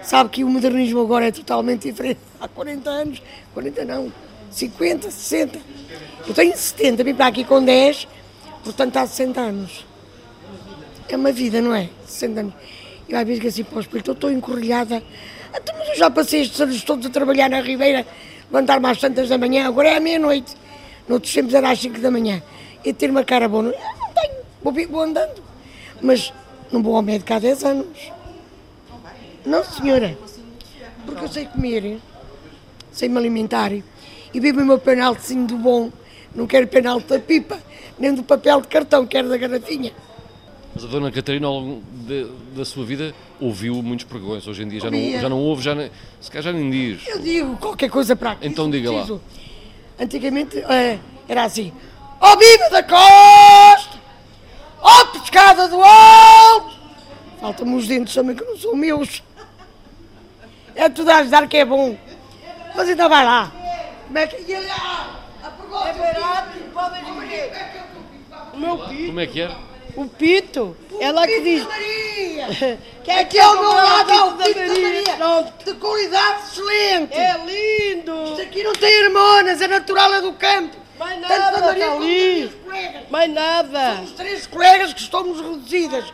Sabe 0.03 0.29
que 0.29 0.43
o 0.43 0.47
modernismo 0.49 1.01
agora 1.01 1.27
é 1.27 1.31
totalmente 1.31 1.89
diferente. 1.89 2.19
Há 2.39 2.47
40 2.47 2.89
anos, 2.89 3.21
40 3.55 3.85
não, 3.85 4.11
50, 4.55 5.11
60. 5.11 5.59
Eu 6.25 6.33
tenho 6.33 6.55
70, 6.55 7.03
vim 7.03 7.13
para 7.13 7.27
aqui 7.27 7.43
com 7.43 7.63
10, 7.63 8.07
portanto 8.63 8.95
há 8.95 9.05
60 9.05 9.41
anos. 9.41 9.85
É 11.09 11.15
uma 11.17 11.31
vida, 11.31 11.61
não 11.61 11.75
é? 11.75 11.89
60 12.05 12.39
anos. 12.39 12.53
Eu 13.07 13.17
às 13.17 13.25
vezes 13.25 13.39
digo 13.41 13.49
assim 13.49 13.63
para 13.65 13.77
o 13.77 13.81
espelho, 13.81 14.11
estou 14.11 14.31
encorrilhada. 14.31 15.03
Então, 15.53 15.75
mas 15.77 15.89
eu 15.89 15.95
já 15.95 16.09
passei 16.09 16.41
estes 16.41 16.59
anos 16.61 16.81
todos 16.83 17.05
a 17.05 17.09
trabalhar 17.09 17.49
na 17.49 17.59
Ribeira, 17.59 18.07
levantar-me 18.49 18.87
às 18.87 18.97
tantas 18.97 19.27
da 19.27 19.37
manhã, 19.37 19.67
agora 19.67 19.89
é 19.89 19.97
à 19.97 19.99
meia-noite. 19.99 20.55
Noutros 21.07 21.33
tempos 21.33 21.53
era 21.53 21.69
às 21.69 21.79
5 21.79 21.99
da 21.99 22.09
manhã. 22.09 22.41
E 22.83 22.93
ter 22.93 23.09
uma 23.09 23.25
cara 23.25 23.49
boa, 23.49 23.65
eu 23.65 23.71
não 23.73 24.13
tenho, 24.13 24.35
vou, 24.63 24.73
vou 24.89 25.01
andando. 25.01 25.43
Mas 26.01 26.31
não 26.71 26.81
vou 26.81 26.95
ao 26.95 27.01
médico 27.01 27.33
há 27.33 27.39
10 27.39 27.63
anos. 27.65 28.11
Não, 29.45 29.63
senhora. 29.65 30.17
Porque 31.05 31.25
eu 31.25 31.27
sei 31.27 31.45
comer, 31.45 31.99
sei 32.91 33.09
me 33.09 33.17
alimentar 33.17 33.71
e 34.35 34.39
bebo 34.41 34.59
o 34.61 34.65
meu 34.65 34.77
penaltezinho 34.77 35.47
do 35.47 35.57
bom. 35.57 35.89
Não 36.35 36.45
quero 36.45 36.67
penalti 36.67 37.07
da 37.07 37.17
pipa, 37.19 37.57
nem 37.97 38.13
do 38.13 38.21
papel 38.21 38.59
de 38.59 38.67
cartão, 38.67 39.07
quero 39.07 39.29
da 39.29 39.37
garrafinha. 39.37 39.93
Mas 40.73 40.83
a 40.83 40.87
Dona 40.87 41.09
Catarina, 41.09 41.47
ao 41.47 41.53
longo 41.59 41.83
de- 42.05 42.27
da 42.53 42.65
sua 42.65 42.83
vida, 42.85 43.15
ouviu 43.39 43.81
muitos 43.81 44.05
pregões. 44.05 44.45
Hoje 44.45 44.63
em 44.63 44.67
dia 44.67 44.81
já 44.81 44.91
não, 44.91 45.21
já 45.21 45.29
não 45.29 45.39
ouve, 45.39 45.63
já 45.63 45.73
nem, 45.73 45.89
se 46.19 46.29
calhar 46.29 46.43
já 46.43 46.51
nem 46.51 46.69
diz. 46.69 47.07
Eu 47.07 47.19
digo 47.19 47.55
qualquer 47.55 47.89
coisa 47.89 48.13
para 48.13 48.31
aqui. 48.31 48.45
Então 48.45 48.69
diga 48.69 48.91
lá. 48.91 48.97
preciso. 48.97 49.21
Antigamente 49.97 50.57
eh, 50.57 50.99
era 51.29 51.45
assim: 51.45 51.71
Ó 52.19 52.35
Biba 52.35 52.69
da 52.71 52.83
Costa! 52.83 53.97
Ó 54.81 55.05
Pescada 55.05 55.69
do 55.69 55.81
Alto! 55.81 56.75
Faltam-me 57.39 57.75
os 57.75 57.87
dentes 57.87 58.13
também 58.13 58.35
que 58.35 58.43
não 58.43 58.57
são 58.57 58.75
meus. 58.75 59.23
É 60.75 60.89
tudo 60.89 61.09
a 61.09 61.17
ajudar 61.19 61.47
que 61.47 61.55
é 61.55 61.63
bom. 61.63 61.97
Mas 62.75 62.89
ainda 62.89 63.07
vai 63.07 63.23
lá. 63.23 63.49
Como 64.07 64.17
é 64.17 64.27
que. 64.27 64.51
E 64.51 64.55
olha, 64.55 64.73
a 65.43 65.49
pergunta. 65.51 65.89
É 65.89 65.93
barato, 65.93 66.57
podem 66.73 67.03
dizer. 67.03 67.51
O 68.53 68.57
meu 68.57 68.77
pito, 68.77 69.05
Como 69.07 69.19
é 69.19 69.27
que 69.27 69.41
era? 69.41 69.57
o 69.95 70.05
pito, 70.07 70.77
ela 70.99 71.25
que 71.27 71.39
diz. 71.41 71.63
Maria! 71.65 71.95
Que 73.05 73.11
é 73.11 73.19
Aqui 73.19 73.37
é 73.37 73.47
o 73.47 73.59
meu 73.59 73.71
lado, 73.71 74.11
é 74.11 74.23
o 74.23 74.31
da 74.31 74.45
Pito 74.45 74.59
da 74.59 74.67
Maria! 74.67 75.15
Pronto. 75.17 75.65
De 75.65 75.73
qualidade 75.75 76.41
excelente! 76.43 77.13
É 77.13 77.35
lindo. 77.37 78.23
Isto 78.29 78.41
aqui 78.41 78.63
não 78.63 78.73
tem 78.73 79.03
hormonas, 79.05 79.61
é 79.61 79.67
natural, 79.67 80.13
é 80.15 80.21
do 80.21 80.33
campo. 80.33 80.75
Mais 80.97 81.19
Tanto 81.21 81.29
nada, 81.39 81.59
da 81.59 81.65
Maria 81.67 81.91
ali. 81.91 82.51
Mais 83.11 83.31
nada. 83.31 84.01
Os 84.01 84.11
três 84.13 84.47
colegas 84.47 84.91
que 84.93 85.01
estamos 85.01 85.39
reduzidas 85.39 86.05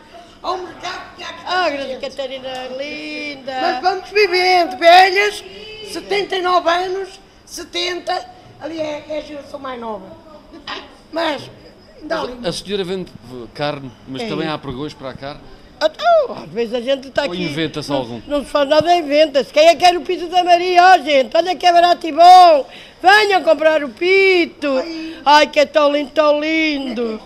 ao 0.42 0.58
mercado 0.58 1.16
que 1.16 1.22
há 1.24 1.28
que 1.28 1.42
Ah. 1.46 1.70
Grande 1.70 1.96
Catarina, 1.96 2.66
linda. 2.76 3.58
Mas 3.62 3.80
vamos 3.80 4.10
vivendo, 4.10 4.76
velhas, 4.76 5.42
79 5.92 6.68
anos, 6.68 7.08
70, 7.52 8.26
ali 8.60 8.80
é, 8.80 9.04
é 9.08 9.18
a 9.18 9.20
geração 9.20 9.60
mais 9.60 9.78
nova. 9.80 10.06
Mas, 11.12 11.50
ali. 12.10 12.38
A 12.46 12.50
senhora 12.52 12.82
vende 12.84 13.12
carne, 13.52 13.92
mas 14.08 14.22
É. 14.22 14.28
também 14.28 14.48
há 14.48 14.56
pregões 14.56 14.94
para 14.94 15.10
a 15.10 15.14
carne? 15.14 15.40
Então, 15.76 16.36
às 16.42 16.48
vezes 16.48 16.72
a 16.74 16.80
gente 16.80 17.08
está 17.08 17.24
Ou 17.24 17.32
aqui. 17.32 17.42
inventa-se 17.42 17.92
algum? 17.92 18.20
Não 18.26 18.40
se 18.44 18.46
faz 18.50 18.68
nada, 18.68 18.94
inventa-se. 18.94 19.52
Quem 19.52 19.66
é 19.68 19.74
que 19.74 19.84
quer 19.84 19.96
o 19.96 20.00
pito 20.00 20.28
da 20.28 20.42
Maria? 20.42 20.80
Ó, 20.94 20.98
gente, 21.02 21.36
olha 21.36 21.54
que 21.56 21.66
é 21.66 21.72
barato 21.72 22.06
e 22.06 22.12
bom. 22.12 22.66
Venham 23.02 23.42
comprar 23.42 23.82
o 23.84 23.88
pito. 23.90 24.68
Ai, 25.24 25.48
que 25.48 25.58
é 25.60 25.66
tão 25.66 25.92
lindo, 25.92 26.10
tão 26.12 26.40
lindo. 26.40 27.20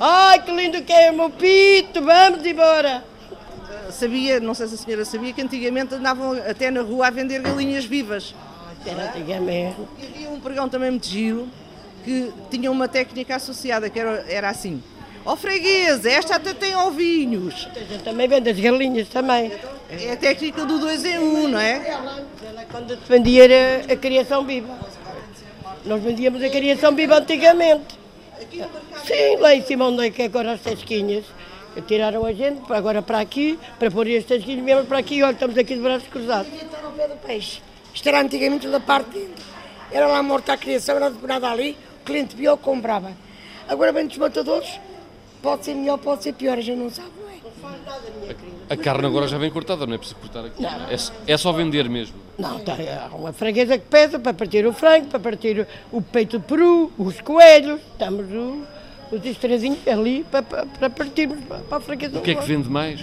Ai, 0.00 0.40
que 0.42 0.50
lindo 0.52 0.80
que 0.82 0.92
é 0.92 1.10
o 1.10 1.14
meu 1.14 1.28
pito. 1.30 2.00
Vamos 2.00 2.46
embora. 2.46 3.04
Sabia, 3.90 4.38
não 4.40 4.54
sei 4.54 4.68
se 4.68 4.74
a 4.74 4.78
senhora 4.78 5.04
sabia, 5.04 5.32
que 5.32 5.42
antigamente 5.42 5.94
andavam 5.94 6.32
até 6.48 6.70
na 6.70 6.82
rua 6.82 7.08
a 7.08 7.10
vender 7.10 7.40
galinhas 7.42 7.84
vivas. 7.84 8.32
Era 8.86 9.08
antigamente. 9.08 9.76
E 9.98 10.06
havia 10.06 10.30
um 10.30 10.40
pregão 10.40 10.68
também 10.68 10.90
muito 10.90 11.06
giro 11.06 11.48
que 12.04 12.32
tinha 12.50 12.70
uma 12.70 12.88
técnica 12.88 13.36
associada, 13.36 13.90
que 13.90 13.98
era, 13.98 14.24
era 14.28 14.48
assim. 14.48 14.82
Ó 15.24 15.36
freguês, 15.36 16.06
esta 16.06 16.36
até 16.36 16.54
tem 16.54 16.74
ovinhos. 16.74 17.68
A 17.74 17.80
gente 17.80 18.02
também 18.02 18.26
vende 18.26 18.48
as 18.48 18.58
galinhas 18.58 19.08
também. 19.08 19.52
É 19.90 20.12
a 20.12 20.16
técnica 20.16 20.64
do 20.64 20.78
dois 20.78 21.04
em 21.04 21.18
um, 21.18 21.48
não 21.48 21.58
é? 21.58 21.86
Ela, 21.86 22.64
quando 22.70 22.96
se 22.96 23.08
vendia 23.08 23.44
era 23.44 23.92
a 23.92 23.96
criação 23.96 24.44
viva. 24.44 24.78
Nós 25.84 26.02
vendíamos 26.02 26.42
a 26.42 26.48
criação 26.48 26.94
viva 26.94 27.18
antigamente. 27.18 27.98
Sim, 29.04 29.36
lá 29.38 29.54
em 29.54 29.62
cima 29.62 29.86
onde 29.86 30.06
é 30.06 30.10
que 30.10 30.22
é 30.22 30.24
agora 30.24 30.52
as 30.52 30.62
tasquinhas. 30.62 31.24
Tiraram 31.86 32.24
a 32.24 32.32
gente 32.32 32.60
para 32.62 32.76
agora 32.78 33.02
para 33.02 33.20
aqui, 33.20 33.58
para 33.78 33.90
pôr 33.90 34.08
as 34.08 34.24
tasquinhas 34.24 34.64
mesmo 34.64 34.84
para 34.86 34.98
aqui. 34.98 35.22
Olha, 35.22 35.32
estamos 35.32 35.56
aqui 35.56 35.74
de 35.74 35.80
braços 35.80 36.08
cruzados. 36.08 36.50
Está 36.52 36.78
ao 36.82 36.92
pé 36.92 37.06
do 37.06 37.16
peixe. 37.16 37.60
Isto 37.98 38.10
era 38.10 38.20
antigamente 38.20 38.68
da 38.68 38.78
parte 38.78 39.10
de 39.10 39.18
dentro. 39.18 39.44
Era 39.90 40.06
lá 40.06 40.22
morta 40.22 40.52
a 40.52 40.56
criação, 40.56 40.94
era 40.94 41.10
depenada 41.10 41.50
ali, 41.50 41.76
o 42.00 42.04
cliente 42.04 42.36
via 42.36 42.52
ou 42.52 42.56
comprava. 42.56 43.10
Agora 43.68 43.90
vem 43.90 44.06
dos 44.06 44.16
matadores, 44.18 44.78
pode 45.42 45.64
ser 45.64 45.74
melhor, 45.74 45.98
pode 45.98 46.22
ser 46.22 46.32
pior, 46.32 46.60
gente 46.60 46.78
não 46.78 46.90
sabe, 46.90 47.10
não 47.20 47.28
é? 47.28 48.36
A 48.70 48.76
carne 48.76 49.04
agora 49.04 49.26
já 49.26 49.36
vem 49.36 49.50
cortada, 49.50 49.84
não 49.84 49.94
é 49.94 49.98
preciso 49.98 50.20
cortar 50.20 50.44
aqui. 50.44 50.64
É, 50.64 51.32
é 51.32 51.36
só 51.36 51.50
vender 51.50 51.88
mesmo. 51.88 52.14
Não, 52.38 52.60
tá, 52.60 52.76
há 53.10 53.16
uma 53.16 53.32
freguesa 53.32 53.76
que 53.76 53.86
pesa 53.86 54.16
para 54.16 54.32
partir 54.32 54.64
o 54.64 54.72
frango, 54.72 55.06
para 55.06 55.18
partir 55.18 55.66
o 55.90 56.00
peito 56.00 56.38
de 56.38 56.44
peru, 56.46 56.92
os 56.96 57.20
coelhos. 57.20 57.80
Estamos 57.94 58.30
o, 58.30 58.62
os 59.10 59.26
estrezinhos 59.26 59.80
ali 59.88 60.24
para, 60.30 60.44
para, 60.44 60.66
para 60.66 60.90
partirmos 60.90 61.40
para, 61.46 61.78
a 61.78 61.80
fraqueza 61.80 62.16
O 62.16 62.22
que 62.22 62.30
é 62.30 62.34
que 62.36 62.46
vende 62.46 62.68
mais? 62.68 63.00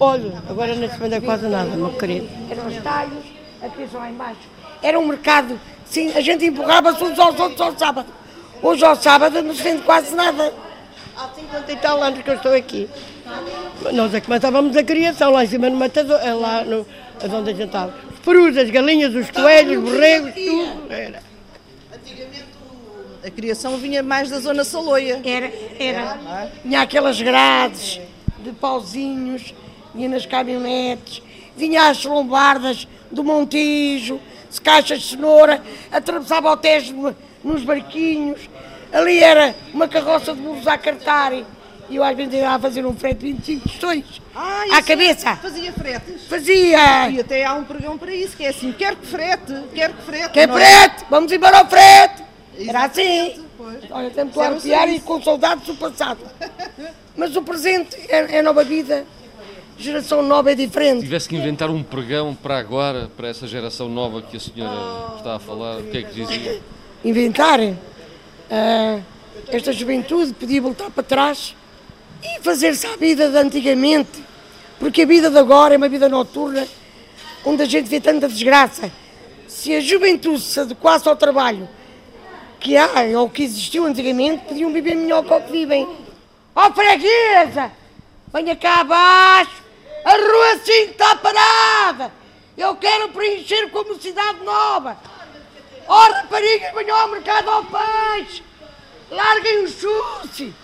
Olha, 0.00 0.42
agora 0.48 0.74
não 0.74 0.90
se 0.90 0.98
vende 0.98 1.20
quase 1.20 1.46
nada, 1.46 1.76
meu 1.76 1.90
querido. 1.90 2.28
Eram 2.50 2.66
os 2.66 2.76
talhos, 2.82 3.24
aqui 3.62 3.88
só 3.90 3.98
lá 3.98 4.10
embaixo. 4.10 4.40
Era 4.82 4.98
um 4.98 5.06
mercado, 5.06 5.58
sim, 5.84 6.12
a 6.12 6.20
gente 6.20 6.44
empurrava-se 6.44 7.02
uns 7.02 7.18
aos 7.18 7.38
outros 7.38 7.60
ao 7.60 7.76
sábado. 7.78 8.08
Hoje 8.62 8.84
ao 8.84 8.96
sábado 8.96 9.42
não 9.42 9.54
se 9.54 9.62
vende 9.62 9.82
quase 9.82 10.14
nada. 10.14 10.52
Há 11.16 11.28
50 11.28 11.72
e 11.72 11.76
tal 11.76 12.02
anos 12.02 12.22
que 12.22 12.30
eu 12.30 12.34
estou 12.34 12.54
aqui. 12.54 12.88
Nós 13.92 14.14
é 14.14 14.20
que 14.20 14.28
matávamos 14.28 14.76
a 14.76 14.82
criação 14.82 15.32
lá 15.32 15.44
em 15.44 15.46
cima 15.46 15.68
no 15.68 15.76
matador, 15.76 16.18
é 16.22 16.32
lá 16.32 16.64
no, 16.64 16.86
onde 17.24 17.50
a 17.50 17.54
gente 17.54 17.66
estava. 17.66 17.94
Os 18.12 18.18
perus, 18.20 18.56
as 18.56 18.70
galinhas, 18.70 19.14
os 19.14 19.30
coelhos, 19.30 19.82
os 19.82 19.90
borregos, 19.90 20.34
tudo. 20.34 20.92
Era. 20.92 21.22
A 23.24 23.30
criação 23.30 23.76
vinha 23.76 24.02
mais 24.02 24.30
da 24.30 24.40
zona 24.40 24.64
saloia. 24.64 25.20
Era, 25.24 25.52
era. 25.78 26.50
Tinha 26.62 26.80
aquelas 26.80 27.20
grades 27.20 28.00
de 28.38 28.52
pauzinhos, 28.52 29.54
vinha 29.94 30.08
nas 30.08 30.26
caminhonetes, 30.26 31.22
vinha 31.56 31.92
lombardas 32.04 32.86
do 33.10 33.22
Montijo, 33.22 34.20
de 34.50 34.60
caixas 34.60 35.00
de 35.00 35.08
cenoura, 35.10 35.62
atravessava 35.90 36.50
o 36.50 36.56
Tejo 36.56 37.14
nos 37.42 37.62
barquinhos. 37.62 38.40
Ali 38.92 39.18
era 39.18 39.54
uma 39.72 39.88
carroça 39.88 40.34
de 40.34 40.40
burros 40.40 40.66
a 40.66 40.76
cartar. 40.76 41.32
E 41.32 41.96
eu 41.96 42.04
às 42.04 42.16
vezes 42.16 42.34
ia 42.34 42.58
fazer 42.58 42.86
um 42.86 42.94
frete 42.94 43.20
de 43.20 43.32
25 43.32 43.68
questões. 43.68 44.22
Ah, 44.34 44.62
à 44.62 44.78
isso 44.78 44.84
cabeça. 44.84 45.36
Fazia 45.36 45.72
fretes. 45.72 46.24
Fazia. 46.28 47.10
E 47.10 47.20
até 47.20 47.44
há 47.44 47.54
um 47.54 47.64
pregão 47.64 47.98
para 47.98 48.14
isso, 48.14 48.36
que 48.36 48.44
é 48.44 48.48
assim, 48.48 48.72
quer 48.72 48.94
que 48.94 49.06
frete, 49.06 49.52
quer 49.74 49.92
que 49.92 50.02
frete. 50.02 50.30
Quer 50.30 50.48
é? 50.48 50.52
frete? 50.52 51.04
Vamos 51.10 51.32
embora 51.32 51.58
ao 51.58 51.68
frete. 51.68 52.22
Era 52.66 52.84
assim. 52.84 53.44
Pois. 53.56 53.78
Olha, 53.90 54.12
é 54.14 54.24
um 54.24 54.40
arrepiar 54.40 54.88
e 54.88 55.00
com 55.00 55.22
saudades 55.22 55.66
do 55.66 55.74
passado. 55.74 56.20
Mas 57.16 57.36
o 57.36 57.42
presente 57.42 57.96
é, 58.08 58.38
é 58.38 58.42
nova 58.42 58.64
vida. 58.64 59.04
Geração 59.78 60.22
nova 60.22 60.52
é 60.52 60.54
diferente. 60.54 61.02
Tivesse 61.02 61.28
que 61.28 61.36
inventar 61.36 61.70
um 61.70 61.82
pregão 61.82 62.34
para 62.34 62.58
agora, 62.58 63.10
para 63.16 63.28
essa 63.28 63.46
geração 63.46 63.88
nova 63.88 64.22
que 64.22 64.36
a 64.36 64.40
senhora 64.40 65.16
está 65.16 65.36
a 65.36 65.38
falar, 65.38 65.78
o 65.78 65.84
que 65.84 65.98
é 65.98 66.02
que 66.02 66.14
dizia? 66.14 66.60
Inventar 67.04 67.58
ah, 68.50 69.00
esta 69.48 69.72
juventude, 69.72 70.32
podia 70.34 70.60
voltar 70.60 70.90
para 70.90 71.02
trás 71.02 71.56
e 72.22 72.40
fazer-se 72.40 72.86
a 72.86 72.96
vida 72.96 73.30
de 73.30 73.36
antigamente. 73.36 74.22
Porque 74.78 75.02
a 75.02 75.06
vida 75.06 75.30
de 75.30 75.38
agora 75.38 75.74
é 75.74 75.76
uma 75.76 75.88
vida 75.88 76.08
noturna 76.08 76.66
onde 77.44 77.62
a 77.62 77.66
gente 77.66 77.88
vê 77.88 78.00
tanta 78.00 78.28
desgraça. 78.28 78.90
Se 79.48 79.74
a 79.74 79.80
juventude 79.80 80.40
se 80.40 80.60
adequasse 80.60 81.08
ao 81.08 81.16
trabalho 81.16 81.68
que 82.60 82.76
há 82.76 82.88
ou 83.18 83.28
que 83.28 83.42
existiu 83.42 83.84
antigamente, 83.84 84.44
podiam 84.44 84.72
viver 84.72 84.94
melhor 84.94 85.24
que 85.24 85.32
o 85.32 85.40
que 85.40 85.52
vivem. 85.52 85.88
Ó 86.54 86.72
freguesa! 86.72 87.72
Venha 88.32 88.54
cá 88.54 88.80
abaixo! 88.80 89.61
A 90.04 90.12
rua 90.12 90.58
5 90.64 90.90
está 90.90 91.16
parada! 91.16 92.12
Eu 92.56 92.76
quero 92.76 93.08
preencher 93.10 93.70
como 93.70 94.00
cidade 94.00 94.40
nova! 94.44 94.96
Ó 95.86 96.10
raparigas, 96.10 96.74
venham 96.74 96.96
ao 96.96 97.08
mercado 97.08 97.48
ao 97.48 97.64
peixe! 97.64 98.42
Larguem 99.10 99.64
o 99.64 99.68
chute! 99.68 100.54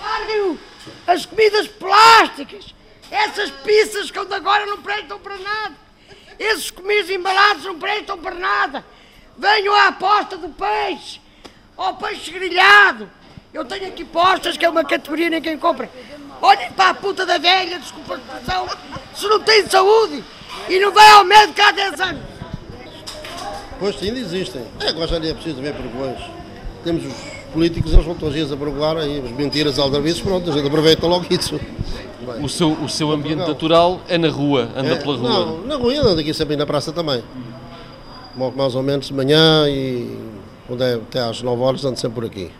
Larguem 0.00 0.40
o- 0.42 0.58
as 1.06 1.26
comidas 1.26 1.68
plásticas! 1.68 2.74
Essas 3.10 3.50
pizzas 3.50 4.10
que 4.10 4.18
agora 4.18 4.66
não 4.66 4.82
prestam 4.82 5.18
para 5.18 5.36
nada! 5.38 5.74
Esses 6.38 6.70
comidos 6.70 7.10
embalados 7.10 7.64
não 7.64 7.78
prestam 7.78 8.18
para 8.18 8.34
nada! 8.34 8.84
Venham 9.38 9.74
à 9.74 9.88
aposta 9.88 10.36
do 10.36 10.48
peixe! 10.48 11.20
Ao 11.76 11.96
peixe 11.96 12.30
grelhado! 12.30 13.10
Eu 13.52 13.64
tenho 13.64 13.86
aqui 13.86 14.04
postas 14.04 14.56
que 14.56 14.64
é 14.64 14.68
uma 14.68 14.84
categoria 14.84 15.40
quem 15.40 15.56
compra. 15.56 15.88
Olhem 16.42 16.70
para 16.72 16.90
a 16.90 16.94
puta 16.94 17.24
da 17.24 17.38
velha, 17.38 17.78
desculpa 17.78 18.14
a 18.14 18.18
expressão, 18.18 18.68
se 19.14 19.26
não 19.28 19.40
tem 19.40 19.66
saúde 19.66 20.22
e 20.68 20.78
não 20.78 20.92
vai 20.92 21.10
ao 21.12 21.24
médico 21.24 21.60
há 21.62 21.72
10 21.72 22.00
anos. 22.00 22.22
Pois 23.78 23.98
sim, 23.98 24.08
ainda 24.08 24.20
existem. 24.20 24.62
É, 24.80 24.88
agora 24.88 25.06
já 25.08 25.18
nem 25.18 25.30
é 25.30 25.34
preciso 25.34 25.60
ver 25.60 25.74
pregões. 25.74 26.18
Temos 26.84 27.04
os 27.06 27.14
políticos, 27.52 27.92
eles 27.92 28.04
vão 28.04 28.14
todos 28.14 28.28
os 28.30 28.34
dias 28.34 28.52
a 28.52 28.56
pregoar 28.56 28.96
aí 28.98 29.20
as 29.24 29.30
mentiras 29.32 29.78
aldrabices, 29.78 30.20
pronto, 30.20 30.50
a 30.50 30.52
gente 30.52 30.66
aproveita 30.66 31.06
logo 31.06 31.26
isso. 31.30 31.58
O 32.42 32.48
seu, 32.48 32.72
o 32.72 32.88
seu 32.88 33.10
ambiente 33.10 33.46
natural 33.46 34.00
é 34.08 34.16
na 34.16 34.28
rua, 34.28 34.70
anda 34.76 34.94
É, 34.94 34.96
pela 34.96 35.16
rua. 35.16 35.28
Não, 35.28 35.60
na 35.66 35.76
rua 35.76 35.94
ando 36.00 36.20
aqui 36.20 36.32
sempre 36.32 36.56
na 36.56 36.66
praça 36.66 36.92
também. 36.92 37.22
Mais 38.56 38.74
ou 38.74 38.82
menos 38.82 39.06
de 39.06 39.14
manhã 39.14 39.68
e 39.68 40.18
quando 40.66 40.82
é 40.82 40.94
até 40.94 41.20
às 41.20 41.42
9 41.42 41.62
horas 41.62 41.84
ando 41.84 41.98
sempre 41.98 42.14
por 42.14 42.24
aqui. 42.24 42.50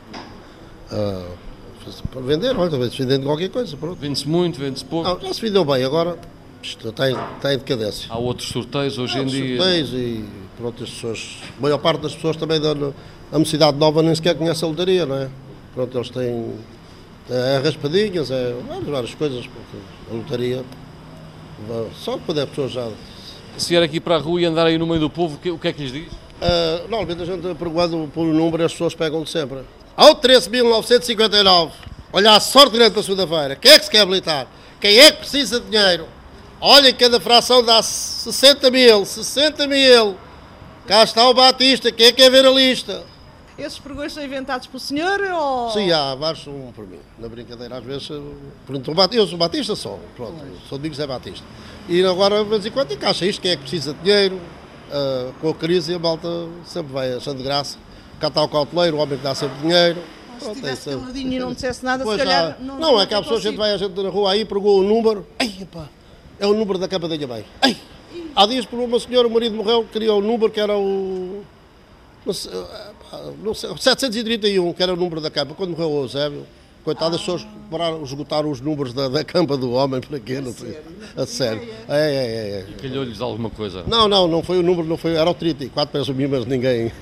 Para 0.88 1.24
vender, 2.22 2.56
olha, 2.56 2.70
talvez 2.70 2.94
vendendo 2.94 3.24
qualquer 3.24 3.50
coisa. 3.50 3.76
Vende-se 3.98 4.28
muito, 4.28 4.58
vende-se 4.58 4.84
pouco. 4.84 5.08
Não, 5.08 5.20
já 5.20 5.32
se 5.32 5.40
vendeu 5.40 5.64
bem, 5.64 5.84
agora 5.84 6.18
isto 6.62 6.88
está 6.88 7.10
em, 7.10 7.16
está 7.36 7.54
em 7.54 7.58
decadência. 7.58 8.06
Há 8.10 8.18
outros 8.18 8.48
sorteios 8.48 8.98
hoje 8.98 9.18
em 9.18 9.26
dia. 9.26 9.56
sorteios 9.56 9.92
e 9.92 10.24
pronto, 10.56 10.84
as 10.84 10.90
pessoas, 10.90 11.38
a 11.58 11.62
maior 11.62 11.78
parte 11.78 12.00
das 12.02 12.14
pessoas 12.14 12.36
também 12.36 12.60
da 12.60 12.74
a 13.32 13.38
mocidade 13.38 13.76
nova 13.76 14.02
nem 14.02 14.14
sequer 14.14 14.36
conhece 14.36 14.64
a 14.64 14.68
lotaria, 14.68 15.04
não 15.04 15.16
é? 15.16 15.28
Pronto, 15.74 15.98
eles 15.98 16.10
têm 16.10 16.54
é, 17.28 17.60
raspadinhas, 17.64 18.30
é 18.30 18.54
várias, 18.68 18.88
várias 18.88 19.14
coisas, 19.14 19.46
porque 19.46 19.76
a 20.10 20.14
lotaria 20.14 20.64
só 21.96 22.18
quando 22.18 22.40
é 22.40 22.46
pessoas 22.46 22.72
já. 22.72 22.88
Se 23.56 23.68
vier 23.68 23.82
aqui 23.82 24.00
para 24.00 24.16
a 24.16 24.18
rua 24.18 24.40
e 24.40 24.44
andar 24.44 24.66
aí 24.66 24.78
no 24.78 24.86
meio 24.86 25.00
do 25.00 25.10
povo, 25.10 25.36
o 25.36 25.38
que, 25.38 25.50
o 25.50 25.58
que 25.58 25.68
é 25.68 25.72
que 25.72 25.82
lhes 25.82 25.92
diz? 25.92 26.12
Ah, 26.40 26.82
normalmente 26.88 27.22
a 27.22 27.24
gente 27.24 27.54
perguntando 27.54 28.08
pelo 28.12 28.32
número 28.32 28.62
e 28.62 28.66
as 28.66 28.72
pessoas 28.72 28.94
pegam 28.94 29.22
de 29.22 29.30
sempre. 29.30 29.60
Ao 29.96 30.16
13.959, 30.16 31.70
olha 32.12 32.32
a 32.32 32.40
sorte 32.40 32.72
grande 32.76 32.92
para 32.94 33.02
segunda-feira. 33.02 33.56
Quem 33.56 33.72
é 33.72 33.78
que 33.78 33.84
se 33.84 33.90
quer 33.90 34.00
habilitar? 34.00 34.46
Quem 34.80 34.98
é 34.98 35.12
que 35.12 35.18
precisa 35.18 35.60
de 35.60 35.66
dinheiro? 35.70 36.08
Olha, 36.60 36.92
cada 36.92 37.20
fração 37.20 37.62
dá 37.62 37.80
60 37.82 38.70
mil, 38.70 39.04
60 39.04 39.66
mil. 39.68 40.16
Cá 40.86 41.04
está 41.04 41.28
o 41.28 41.34
Batista, 41.34 41.92
quem 41.92 42.06
é 42.06 42.12
que 42.12 42.22
quer 42.22 42.30
ver 42.30 42.44
a 42.44 42.50
lista? 42.50 43.04
Esses 43.56 43.78
pregões 43.78 44.12
são 44.12 44.22
inventados 44.24 44.66
pelo 44.66 44.80
senhor 44.80 45.20
ou... 45.20 45.70
Sim, 45.70 45.92
há 45.92 46.14
vários 46.16 46.44
um 46.48 46.72
por 46.72 46.84
mim. 46.88 46.98
Na 47.16 47.28
brincadeira, 47.28 47.76
às 47.78 47.84
vezes, 47.84 48.08
perguntam, 48.66 48.92
o 48.92 48.96
Bat- 48.96 49.14
eu 49.14 49.26
sou 49.28 49.38
Batista 49.38 49.76
só, 49.76 49.96
pronto, 50.16 50.34
sou 50.68 50.76
Domingos 50.76 50.98
é 50.98 51.06
Batista. 51.06 51.44
E 51.88 52.04
agora, 52.04 52.42
de 52.42 52.50
vez 52.50 52.66
em 52.66 52.70
quando, 52.72 52.90
encaixa 52.92 53.24
isto, 53.24 53.40
quem 53.40 53.52
é 53.52 53.56
que 53.56 53.62
precisa 53.62 53.94
de 53.94 54.00
dinheiro, 54.00 54.40
ah, 54.90 55.30
com 55.40 55.50
a 55.50 55.54
crise, 55.54 55.94
a 55.94 55.98
malta 56.00 56.28
sempre 56.64 56.92
vai 56.92 57.14
achando 57.14 57.44
graça. 57.44 57.78
Cá 58.24 58.28
está 58.28 58.42
o 58.42 58.48
cauteleiro, 58.48 58.96
o 58.96 59.00
homem 59.00 59.18
que 59.18 59.22
dá 59.24 59.34
sempre 59.34 59.58
dinheiro. 59.60 60.00
Se 60.38 60.44
Pronto, 60.46 60.52
é 60.56 60.60
tivesse 60.60 60.88
isso. 60.88 60.98
caladinho 60.98 61.32
e 61.34 61.38
não 61.38 61.52
dissesse 61.54 61.84
nada, 61.84 62.04
Pois 62.04 62.18
se 62.18 62.24
calhar... 62.26 62.56
há- 62.58 62.62
não, 62.62 62.98
é 62.98 63.06
que 63.06 63.12
há 63.12 63.20
pessoas, 63.20 63.40
a 63.40 63.42
gente 63.50 63.58
vai 63.58 63.72
a 63.72 63.76
gente 63.76 64.02
na 64.02 64.08
rua 64.08 64.32
aí, 64.32 64.46
pegou 64.46 64.80
o 64.80 64.82
número, 64.82 65.26
ai, 65.38 65.52
epá, 65.60 65.86
é 66.40 66.46
o 66.46 66.54
número 66.54 66.78
da 66.78 66.88
capa 66.88 67.06
da 67.06 67.16
minha 67.16 67.28
mãe. 67.28 67.44
Ai, 67.60 67.76
há 68.34 68.46
dias 68.46 68.64
por 68.64 68.78
uma 68.80 68.98
senhora, 68.98 69.28
o 69.28 69.30
marido 69.30 69.54
morreu, 69.54 69.84
queria 69.92 70.14
o 70.14 70.22
número 70.22 70.50
que 70.50 70.58
era 70.58 70.74
o... 70.74 71.42
Não 72.24 72.32
não 73.42 73.52
sei, 73.54 73.68
731, 73.76 74.72
que 74.72 74.82
era 74.82 74.94
o 74.94 74.96
número 74.96 75.20
da 75.20 75.30
capa, 75.30 75.52
quando 75.54 75.72
morreu 75.72 75.90
o 75.90 76.02
Eusébio. 76.04 76.46
Coitado, 76.84 77.14
as 77.14 77.22
pessoas 77.22 77.46
pararam, 77.70 78.02
esgotaram 78.04 78.50
os 78.50 78.60
números 78.60 78.92
da, 78.92 79.08
da 79.08 79.24
campa 79.24 79.56
do 79.56 79.72
homem, 79.72 80.02
para 80.02 80.20
quê? 80.20 80.38
Não 80.38 80.52
sei. 80.52 80.78
A 81.16 81.24
sério. 81.24 81.62
É, 81.88 81.96
é, 81.96 81.96
é. 81.96 82.58
é. 82.58 82.66
Calhou-lhes 82.80 83.22
alguma 83.22 83.48
coisa. 83.48 83.84
Não, 83.86 84.06
não, 84.06 84.28
não 84.28 84.42
foi 84.42 84.58
o 84.58 84.62
número, 84.62 84.86
não 84.86 84.98
foi, 84.98 85.14
era 85.14 85.28
o 85.30 85.34
34, 85.34 85.90
peço 85.90 86.12
mil, 86.12 86.28
mas 86.28 86.44
ninguém. 86.44 86.92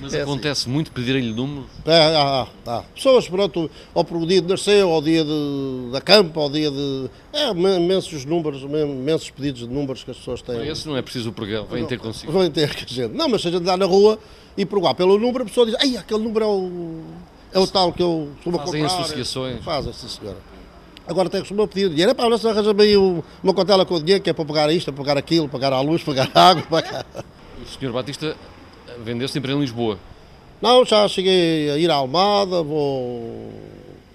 Mas 0.00 0.14
É 0.14 0.22
acontece 0.22 0.68
muito 0.68 0.90
pedirem-lhe 0.92 1.32
número. 1.32 1.66
É, 1.84 2.16
há, 2.16 2.48
há, 2.66 2.78
há. 2.78 2.82
Pessoas, 2.94 3.28
pronto, 3.28 3.70
ou 3.94 4.04
para 4.04 4.16
o 4.16 4.26
dia 4.26 4.40
de 4.40 4.48
nasceu, 4.48 4.88
ou 4.88 5.02
dia 5.02 5.24
de, 5.24 5.90
da 5.92 6.00
campa, 6.00 6.40
ou 6.40 6.50
dia 6.50 6.70
de. 6.70 7.10
É, 7.32 7.50
imensos 7.50 8.24
números, 8.24 8.62
imensos 8.62 9.30
pedidos 9.30 9.60
de 9.60 9.72
números 9.72 10.02
que 10.02 10.10
as 10.10 10.16
pessoas 10.16 10.42
têm. 10.42 10.66
Esse 10.66 10.88
não 10.88 10.96
é 10.96 11.02
preciso 11.02 11.30
o 11.30 11.32
pregão, 11.32 11.66
vem 11.66 11.84
ter 11.86 11.98
consigo. 11.98 12.32
Vão 12.32 12.48
ter 12.50 12.74
que 12.74 12.84
a 12.84 12.88
gente. 12.88 13.14
Não, 13.14 13.28
mas 13.28 13.42
se 13.42 13.48
a 13.48 13.50
gente 13.50 13.60
andar 13.60 13.76
na 13.76 13.86
rua 13.86 14.18
e 14.56 14.64
provar 14.64 14.94
pelo 14.94 15.18
número, 15.18 15.44
a 15.44 15.46
pessoa 15.46 15.66
diz: 15.66 15.76
Ai, 15.80 15.96
aquele 15.96 16.22
número 16.24 16.44
é 16.44 16.48
o, 16.48 17.02
é 17.52 17.58
o 17.58 17.66
tal 17.66 17.92
que 17.92 18.02
eu 18.02 18.30
costumo 18.36 18.58
Fazem 18.58 18.82
comprar. 18.82 19.00
associações. 19.02 19.64
Fazem, 19.64 19.92
sim, 19.92 20.08
senhora. 20.08 20.38
Agora 21.06 21.28
tem 21.28 21.40
que 21.42 21.48
costuma 21.48 21.66
pedir 21.66 21.88
dinheiro. 21.90 22.10
É 22.10 22.14
para 22.14 22.26
olha, 22.26 22.36
arranja-me 22.36 22.82
aí 22.82 22.96
o- 22.96 23.24
uma 23.42 23.52
contela 23.52 23.84
com 23.84 23.98
dinheiro 24.00 24.22
que 24.22 24.30
é 24.30 24.32
para 24.32 24.44
pagar 24.44 24.72
isto, 24.72 24.92
para 24.92 25.02
pagar 25.02 25.18
aquilo, 25.18 25.48
pagar 25.48 25.72
a 25.72 25.80
luz, 25.80 26.02
pagar 26.02 26.30
a 26.34 26.48
água. 26.50 26.62
Pagar... 26.62 27.04
O 27.60 27.66
Sr. 27.66 27.92
Batista 27.92 28.36
vendeu 29.04 29.26
sempre 29.28 29.52
em 29.52 29.58
Lisboa. 29.60 29.98
Não, 30.60 30.84
já 30.84 31.08
cheguei 31.08 31.70
a 31.70 31.76
ir 31.78 31.90
à 31.90 31.94
Almada, 31.96 32.62
vou. 32.62 33.52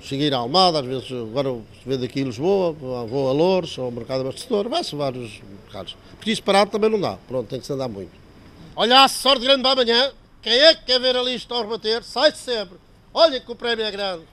Cheguei 0.02 0.26
a 0.26 0.28
ir 0.30 0.34
à 0.34 0.38
Almada, 0.38 0.80
às 0.80 0.86
vezes 0.86 1.12
agora 1.12 1.54
vendo 1.86 2.06
aqui 2.06 2.22
em 2.22 2.24
Lisboa, 2.24 2.72
vou 2.72 3.28
a 3.30 3.34
Louros, 3.34 3.78
ao 3.78 3.92
Mercado 3.92 4.22
Abastecedor, 4.22 4.70
vai-se 4.70 4.96
vários 4.96 5.42
mercados. 5.66 5.98
Porque 6.16 6.32
isso 6.32 6.42
parado 6.42 6.72
também 6.72 6.90
não 6.90 7.02
dá, 7.02 7.18
pronto, 7.28 7.48
tem 7.50 7.60
que 7.60 7.66
se 7.66 7.74
andar 7.74 7.90
muito. 7.90 8.12
Olha 8.76 9.04
a 9.04 9.08
sorte 9.10 9.44
grande 9.44 9.62
para 9.64 9.72
amanhã, 9.82 10.12
quem 10.42 10.54
é 10.54 10.74
que 10.74 10.86
quer 10.86 11.00
ver 11.02 11.18
a 11.18 11.22
lista 11.24 11.54
ao 11.54 11.64
rebater, 11.64 12.02
sai-se 12.04 12.38
sempre. 12.38 12.78
Olha 13.20 13.42
que 13.42 13.52
o 13.52 13.56
prémio 13.56 13.84
é 13.84 13.90
grande. 13.90 14.26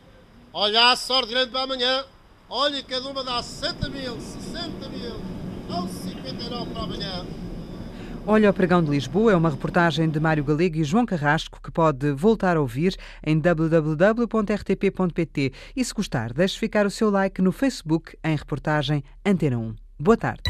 Olha 0.53 0.91
a 0.91 0.97
sorte 0.97 1.31
grande 1.31 1.51
para 1.51 1.63
amanhã, 1.63 2.05
olha 2.51 2.83
que 2.83 2.89
cada 2.91 3.09
uma 3.09 3.25
dá 3.25 3.43
60 3.43 3.89
mil, 3.89 4.21
60 4.21 4.91
mil, 4.91 5.15
ou 5.71 5.89
59 5.89 6.71
para 6.71 6.83
amanhã. 6.83 7.25
Olha 8.27 8.51
o 8.51 8.53
Pregão 8.53 8.85
de 8.85 8.91
Lisboa 8.91 9.33
é 9.33 9.37
uma 9.37 9.49
reportagem 9.49 10.11
de 10.11 10.21
Mário 10.21 10.45
Galego 10.45 10.77
e 10.77 10.85
João 10.85 11.07
Carrasco 11.07 11.63
que 11.63 11.71
pode 11.71 12.13
voltar 12.13 12.59
a 12.59 12.61
ouvir 12.61 12.95
em 13.27 13.41
www.rtp.pt 13.41 14.35
e 15.75 15.83
se 15.83 15.95
gostar, 15.95 16.35
deixe 16.35 16.59
ficar 16.59 16.85
o 16.85 16.91
seu 16.91 17.09
like 17.09 17.41
no 17.41 17.53
Facebook 17.53 18.19
em 18.23 18.37
reportagem 18.37 19.03
Antena 19.25 19.57
1. 19.57 19.75
Boa 19.99 20.19
tarde. 20.19 20.43